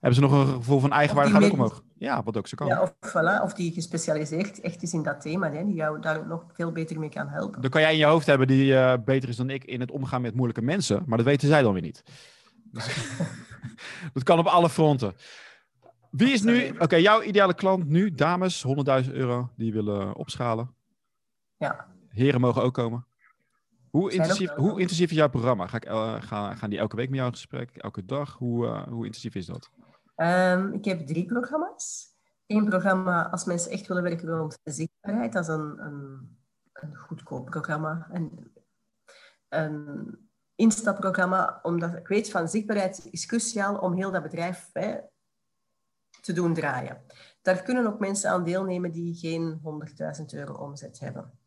[0.01, 1.83] Hebben ze nog een gevoel van eigenwaarde, gaat ook omhoog.
[1.97, 2.67] Ja, wat ook zo kan.
[2.67, 6.27] Ja, of, voilà, of die gespecialiseerd echt is in dat thema, hè, die jou daar
[6.27, 7.61] nog veel beter mee kan helpen.
[7.61, 9.91] Dan kan jij in je hoofd hebben die uh, beter is dan ik in het
[9.91, 12.03] omgaan met moeilijke mensen, maar dat weten zij dan weer niet.
[14.13, 15.13] dat kan op alle fronten.
[16.11, 18.65] Wie is nu, oké, okay, jouw ideale klant nu, dames,
[19.05, 20.75] 100.000 euro, die willen opschalen.
[21.57, 21.87] Ja.
[22.09, 23.05] Heren mogen ook komen.
[23.89, 25.67] Hoe intensief, hoe intensief is jouw programma?
[25.67, 27.75] Ga ik, uh, gaan, gaan die elke week met jou in gesprek?
[27.75, 28.35] Elke dag?
[28.37, 29.69] Hoe, uh, hoe intensief is dat?
[30.21, 32.09] Um, ik heb drie programma's.
[32.47, 35.33] Eén programma als mensen echt willen werken rond zichtbaarheid.
[35.33, 36.37] Dat is een, een,
[36.73, 38.07] een goedkoop programma.
[38.11, 38.53] Een,
[39.49, 44.99] een instapprogramma, omdat ik weet van zichtbaarheid is cruciaal om heel dat bedrijf hè,
[46.21, 47.01] te doen draaien.
[47.41, 49.61] Daar kunnen ook mensen aan deelnemen die geen
[50.19, 51.39] 100.000 euro omzet hebben.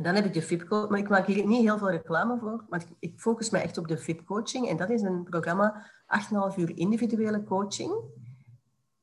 [0.00, 2.84] Dan heb ik de VIP-coach, maar ik maak hier niet heel veel reclame voor, maar
[2.98, 4.68] ik focus me echt op de VIP-coaching.
[4.68, 5.90] En dat is een programma,
[6.52, 7.92] 8,5 uur individuele coaching.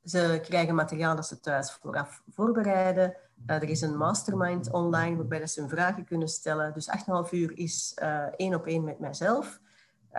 [0.04, 3.16] Ze krijgen materiaal dat ze thuis vooraf voorbereiden.
[3.48, 6.74] Uh, er is een mastermind online waarbij ze hun vragen kunnen stellen.
[6.74, 6.90] Dus
[7.26, 9.60] 8,5 uur is uh, één op één met mijzelf.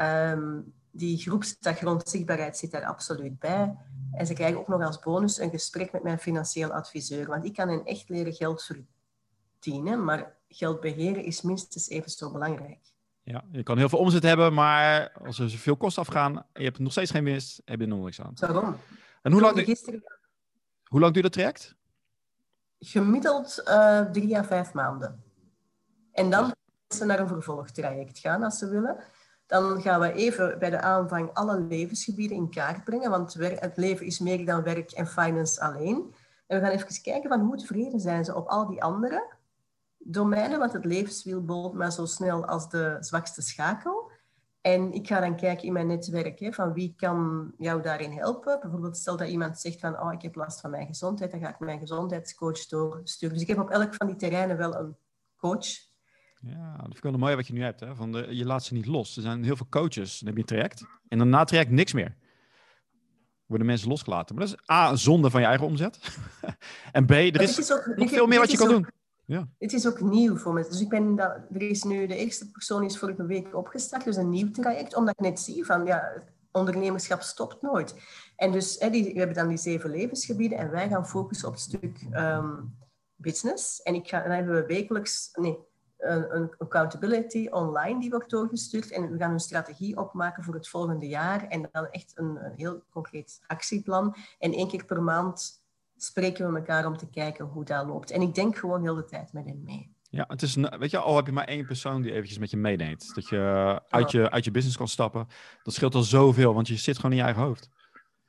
[0.01, 3.77] Um, die groepsdaggrond zichtbaarheid zit daar absoluut bij.
[4.13, 7.27] En ze krijgen ook nog als bonus een gesprek met mijn financieel adviseur.
[7.27, 12.33] Want ik kan hen echt leren geld verdienen, maar geld beheren is minstens even zo
[12.33, 12.95] belangrijk.
[13.23, 16.65] Ja, je kan heel veel omzet hebben, maar als er veel kosten afgaan en je
[16.65, 18.33] hebt nog steeds geen winst, heb je nog niks aan.
[18.35, 18.77] Waarom?
[19.23, 20.03] En hoe lang, gisteren...
[20.85, 21.75] hoe lang duurt dat traject?
[22.79, 25.25] Gemiddeld uh, drie à vijf maanden.
[26.13, 28.97] En dan kunnen ze naar een vervolgtraject gaan als ze willen.
[29.47, 34.07] Dan gaan we even bij de aanvang alle levensgebieden in kaart brengen, want het leven
[34.07, 36.15] is meer dan werk en finance alleen.
[36.47, 39.36] En we gaan even kijken van hoe tevreden zijn ze op al die andere
[40.11, 44.11] domeinen, want het levenswiel bolt maar zo snel als de zwakste schakel.
[44.61, 48.61] En ik ga dan kijken in mijn netwerk hè, van wie kan jou daarin helpen.
[48.61, 51.49] Bijvoorbeeld stel dat iemand zegt van oh, ik heb last van mijn gezondheid, dan ga
[51.49, 53.35] ik mijn gezondheidscoach doorsturen.
[53.35, 54.97] Dus ik heb op elk van die terreinen wel een
[55.37, 55.67] coach.
[56.41, 57.81] Ja, dat vind ik wel mooi wat je nu hebt.
[57.81, 57.95] Hè?
[57.95, 59.17] Van de, je laat ze niet los.
[59.17, 60.19] Er zijn heel veel coaches.
[60.19, 60.85] Dan heb je een traject.
[61.09, 62.17] En dan na het traject niks meer.
[63.47, 64.37] Worden mensen losgelaten.
[64.37, 66.19] Maar dat is A, zonde van je eigen omzet.
[66.93, 68.87] en B, er is, is ook, nog veel meer wat je kan doen.
[69.27, 69.49] Ja.
[69.59, 70.63] Het is ook nieuw voor me.
[70.63, 74.31] Dus ik ben er is nu, de eerste persoon is vorige week opgestart, dus een
[74.31, 76.23] nieuw traject, omdat ik net zie van, ja,
[76.53, 77.95] ondernemerschap stopt nooit.
[78.37, 81.55] En dus, hè, die, we hebben dan die zeven levensgebieden en wij gaan focussen op
[81.55, 82.55] het stuk ehm,
[83.17, 83.83] business.
[83.83, 85.59] En ik ga, dan hebben we wekelijks, nee,
[85.99, 88.91] een, een, accountability online die wordt doorgestuurd.
[88.91, 91.49] En we gaan een strategie opmaken voor het volgende jaar.
[91.49, 94.17] En dan echt een, een heel concreet actieplan.
[94.39, 95.65] En één keer per maand
[95.97, 98.11] spreken we elkaar om te kijken hoe dat loopt.
[98.11, 99.95] En ik denk gewoon heel de tijd met hem mee.
[100.11, 102.57] Ja, het is, weet je, al heb je maar één persoon die eventjes met je
[102.57, 103.15] meedenkt.
[103.15, 105.27] Dat je uit, je uit je business kan stappen.
[105.63, 107.69] Dat scheelt al zoveel, want je zit gewoon in je eigen hoofd.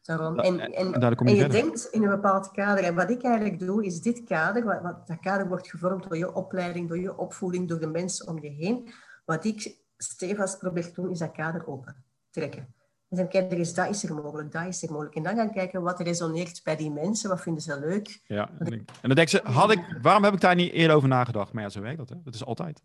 [0.01, 0.39] Daarom.
[0.39, 2.83] En, en, en, je, denkt in een bepaald kader.
[2.83, 6.17] En wat ik eigenlijk doe, is dit kader, wat, wat, dat kader wordt gevormd door
[6.17, 8.93] je opleiding, door je opvoeding, door de mensen om je heen.
[9.25, 12.73] Wat ik stevast probeer te doen, is dat kader open trekken.
[13.09, 15.15] En dan kijken, is, dat is er mogelijk, dat is er mogelijk.
[15.15, 18.19] En dan gaan kijken wat resoneert bij die mensen, wat vinden ze leuk.
[18.23, 21.09] Ja, en, en dan denken ze, had ik, waarom heb ik daar niet eerder over
[21.09, 21.53] nagedacht?
[21.53, 22.15] Maar ja, zo werkt dat, hè?
[22.23, 22.81] dat is altijd.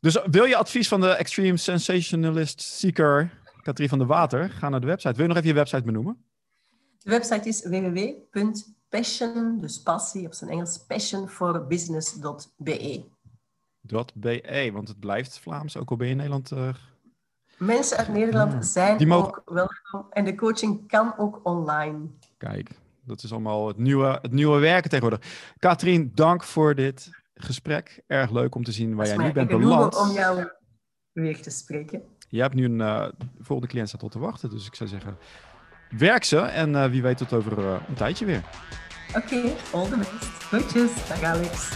[0.00, 4.80] Dus wil je advies van de Extreme Sensationalist Seeker, Katrien van der Water, ga naar
[4.80, 5.14] de website.
[5.14, 6.24] Wil je nog even je website benoemen?
[6.98, 13.04] De website is www.passion, dus passie op zijn Engels, passionforbusiness.be.
[14.14, 16.52] .be, want het blijft Vlaams, ook al ben je in Nederland...
[16.52, 16.68] Uh
[17.56, 19.28] Mensen uit Nederland zijn Die mogen...
[19.28, 21.98] ook welkom en de coaching kan ook online.
[22.38, 22.70] Kijk,
[23.04, 25.28] dat is allemaal het nieuwe, het nieuwe werken tegenwoordig.
[25.58, 28.02] Katrien, dank voor dit gesprek.
[28.06, 29.96] Erg leuk om te zien waar jij nu bent beland.
[29.96, 30.48] om jou
[31.12, 32.02] weer te spreken.
[32.28, 35.16] Je hebt nu een uh, volgende cliënt staat tot te wachten, dus ik zou zeggen,
[35.90, 38.42] werk ze en uh, wie weet tot over uh, een tijdje weer.
[39.08, 40.24] Oké, okay, all the best.
[40.24, 41.70] Groetjes, dag Alex.